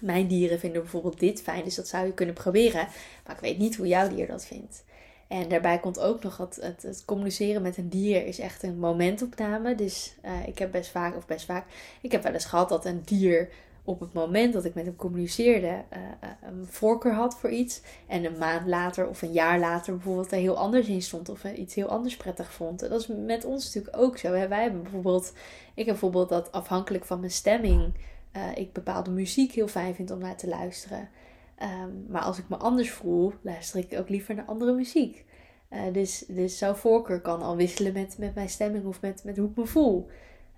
mijn 0.00 0.26
dieren 0.26 0.58
vinden 0.58 0.82
bijvoorbeeld 0.82 1.20
dit 1.20 1.42
fijn, 1.42 1.64
dus 1.64 1.74
dat 1.74 1.88
zou 1.88 2.06
je 2.06 2.14
kunnen 2.14 2.34
proberen. 2.34 2.88
Maar 3.26 3.34
ik 3.34 3.40
weet 3.40 3.58
niet 3.58 3.76
hoe 3.76 3.86
jouw 3.86 4.08
dier 4.08 4.26
dat 4.26 4.46
vindt. 4.46 4.84
En 5.28 5.48
daarbij 5.48 5.78
komt 5.78 6.00
ook 6.00 6.22
nog 6.22 6.36
het, 6.36 6.58
het, 6.60 6.82
het, 6.82 7.04
communiceren 7.04 7.62
met 7.62 7.76
een 7.76 7.88
dier 7.88 8.26
is 8.26 8.38
echt 8.38 8.62
een 8.62 8.78
momentopname. 8.78 9.74
Dus 9.74 10.14
uh, 10.24 10.46
ik 10.46 10.58
heb 10.58 10.70
best 10.70 10.90
vaak, 10.90 11.16
of 11.16 11.26
best 11.26 11.44
vaak, 11.44 11.66
ik 12.00 12.12
heb 12.12 12.22
wel 12.22 12.32
eens 12.32 12.44
gehad 12.44 12.68
dat 12.68 12.84
een 12.84 13.02
dier 13.04 13.48
op 13.84 14.00
het 14.00 14.12
moment 14.12 14.52
dat 14.52 14.64
ik 14.64 14.74
met 14.74 14.84
hem 14.84 14.96
communiceerde 14.96 15.66
uh, 15.92 16.28
een 16.42 16.66
voorkeur 16.66 17.14
had 17.14 17.38
voor 17.38 17.50
iets. 17.50 17.80
En 18.06 18.24
een 18.24 18.38
maand 18.38 18.66
later 18.66 19.08
of 19.08 19.22
een 19.22 19.32
jaar 19.32 19.58
later 19.58 19.94
bijvoorbeeld 19.94 20.32
er 20.32 20.38
heel 20.38 20.56
anders 20.56 20.88
in 20.88 21.02
stond. 21.02 21.28
Of 21.28 21.44
iets 21.44 21.74
heel 21.74 21.88
anders 21.88 22.16
prettig 22.16 22.52
vond. 22.52 22.80
Dat 22.80 23.00
is 23.00 23.06
met 23.06 23.44
ons 23.44 23.64
natuurlijk 23.64 23.96
ook 24.02 24.18
zo. 24.18 24.30
Wij 24.30 24.62
hebben 24.62 24.82
bijvoorbeeld, 24.82 25.32
ik 25.74 25.86
heb 25.86 25.86
bijvoorbeeld 25.86 26.28
dat 26.28 26.52
afhankelijk 26.52 27.04
van 27.04 27.20
mijn 27.20 27.32
stemming... 27.32 27.92
Ik 28.54 28.72
bepaalde 28.72 29.10
muziek 29.10 29.52
heel 29.52 29.68
fijn 29.68 29.94
vind 29.94 30.10
om 30.10 30.18
naar 30.18 30.36
te 30.36 30.48
luisteren. 30.48 31.08
Um, 31.62 32.06
maar 32.08 32.22
als 32.22 32.38
ik 32.38 32.48
me 32.48 32.56
anders 32.56 32.90
voel, 32.90 33.32
luister 33.42 33.80
ik 33.80 33.98
ook 33.98 34.08
liever 34.08 34.34
naar 34.34 34.44
andere 34.44 34.72
muziek. 34.72 35.24
Dus, 35.92 36.24
dus 36.28 36.58
zo'n 36.58 36.76
voorkeur 36.76 37.20
kan 37.20 37.42
al 37.42 37.56
wisselen 37.56 37.92
met, 37.92 38.18
met 38.18 38.34
mijn 38.34 38.48
stemming 38.48 38.84
of 38.84 39.00
met, 39.00 39.24
met 39.24 39.36
hoe 39.36 39.48
ik 39.48 39.56
me 39.56 39.66
voel. 39.66 40.08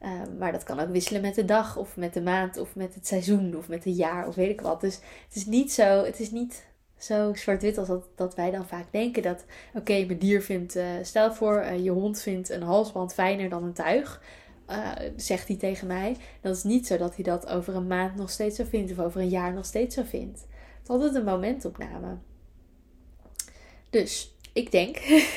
Um, 0.04 0.38
maar 0.38 0.52
dat 0.52 0.62
kan 0.62 0.80
ook 0.80 0.88
wisselen 0.88 1.20
met 1.20 1.34
de 1.34 1.44
dag 1.44 1.76
of 1.76 1.96
met 1.96 2.14
de 2.14 2.22
maand 2.22 2.58
of 2.58 2.74
met 2.74 2.94
het 2.94 3.06
seizoen 3.06 3.56
of 3.56 3.68
met 3.68 3.84
het 3.84 3.96
jaar 3.96 4.26
of 4.26 4.34
weet 4.34 4.50
ik 4.50 4.60
wat. 4.60 4.80
Dus 4.80 4.94
het 4.94 5.36
is 5.36 5.46
niet 5.46 5.72
zo, 5.72 6.04
het 6.04 6.20
is 6.20 6.30
niet 6.30 6.66
zo 6.96 7.34
zwart-wit 7.34 7.78
als 7.78 7.88
dat, 7.88 8.04
dat 8.14 8.34
wij 8.34 8.50
dan 8.50 8.66
vaak 8.66 8.86
denken. 8.90 9.22
Dat 9.22 9.44
oké, 9.74 10.04
mijn 10.04 10.18
dier 10.18 10.42
vindt, 10.42 10.76
uh, 10.76 10.84
stel 11.02 11.34
voor, 11.34 11.62
uh, 11.62 11.84
je 11.84 11.90
hond 11.90 12.20
vindt 12.20 12.50
een 12.50 12.62
halsband 12.62 13.14
fijner 13.14 13.48
dan 13.48 13.64
een 13.64 13.72
tuig. 13.72 14.22
zegt 15.16 15.48
hij 15.48 15.56
tegen 15.56 15.86
mij. 15.86 16.16
Dan 16.40 16.52
is 16.52 16.62
niet 16.62 16.86
zo 16.86 16.96
dat 16.96 17.14
hij 17.14 17.24
dat 17.24 17.46
over 17.46 17.74
een 17.76 17.86
maand 17.86 18.16
nog 18.16 18.30
steeds 18.30 18.56
zo 18.56 18.64
vindt 18.64 18.92
of 18.92 18.98
over 18.98 19.20
een 19.20 19.28
jaar 19.28 19.52
nog 19.52 19.64
steeds 19.64 19.94
zo 19.94 20.02
vindt. 20.02 20.40
Het 20.40 20.82
is 20.82 20.88
altijd 20.88 21.14
een 21.14 21.24
momentopname. 21.24 22.16
Dus 23.90 24.31
ik 24.52 24.70
denk 24.70 24.96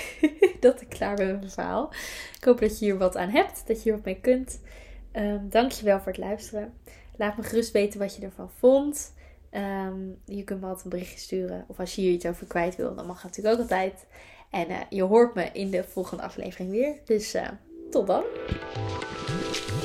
dat 0.60 0.82
ik 0.82 0.89
klaar 0.89 1.15
ben 1.15 1.28
met 1.28 1.39
mijn 1.39 1.51
verhaal. 1.51 1.93
Ik 2.38 2.43
hoop 2.43 2.60
dat 2.60 2.80
je 2.80 2.86
hier 2.86 2.97
wat 2.97 3.17
aan 3.17 3.30
hebt, 3.30 3.67
dat 3.67 3.78
je 3.78 3.84
hier 3.84 3.93
wat 3.93 4.06
mee 4.06 4.19
kunt. 4.21 4.60
Um, 5.13 5.49
dankjewel 5.49 5.97
voor 5.97 6.12
het 6.12 6.17
luisteren. 6.17 6.73
Laat 7.15 7.38
me 7.38 7.43
gerust 7.43 7.71
weten 7.71 7.99
wat 7.99 8.15
je 8.15 8.21
ervan 8.21 8.51
vond. 8.58 9.13
Um, 9.51 10.17
je 10.25 10.43
kunt 10.43 10.62
me 10.62 10.65
altijd 10.65 10.84
een 10.84 10.89
berichtje 10.89 11.19
sturen. 11.19 11.65
Of 11.67 11.80
als 11.80 11.95
je 11.95 12.01
hier 12.01 12.12
iets 12.12 12.25
over 12.25 12.47
kwijt 12.47 12.75
wil, 12.75 12.95
dan 12.95 13.06
mag 13.06 13.15
dat 13.15 13.23
natuurlijk 13.23 13.56
ook 13.56 13.62
altijd. 13.62 14.06
En 14.51 14.69
uh, 14.69 14.78
je 14.89 15.04
hoort 15.04 15.36
me 15.36 15.49
in 15.54 15.69
de 15.69 15.84
volgende 15.84 16.23
aflevering 16.23 16.71
weer. 16.71 16.95
Dus 17.06 17.36
uh, 17.36 17.47
tot 17.89 18.08
dan. 18.08 18.23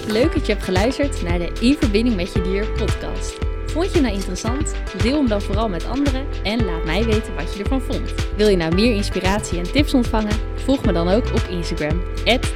Leuk 0.07 0.33
dat 0.33 0.47
je 0.47 0.53
hebt 0.53 0.65
geluisterd 0.65 1.23
naar 1.23 1.39
de 1.39 1.59
In 1.61 1.75
Verbinding 1.75 2.17
met 2.17 2.33
Je 2.33 2.43
Dier 2.43 2.73
podcast. 2.73 3.60
Vond 3.71 3.93
je 3.93 4.01
nou 4.01 4.15
interessant? 4.15 4.75
Deel 5.03 5.17
hem 5.17 5.29
dan 5.29 5.43
vooral 5.43 5.69
met 5.69 5.87
anderen 5.87 6.27
en 6.43 6.65
laat 6.65 6.85
mij 6.85 7.05
weten 7.05 7.35
wat 7.35 7.55
je 7.55 7.63
ervan 7.63 7.81
vond. 7.81 8.15
Wil 8.37 8.49
je 8.49 8.57
nou 8.57 8.75
meer 8.75 8.95
inspiratie 8.95 9.59
en 9.59 9.73
tips 9.73 9.95
ontvangen? 9.95 10.37
Volg 10.55 10.85
me 10.85 10.93
dan 10.93 11.09
ook 11.09 11.27
op 11.27 11.47
Instagram, 11.51 12.03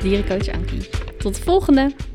dierencoachankie. 0.02 0.88
Tot 1.18 1.34
de 1.34 1.42
volgende! 1.42 2.13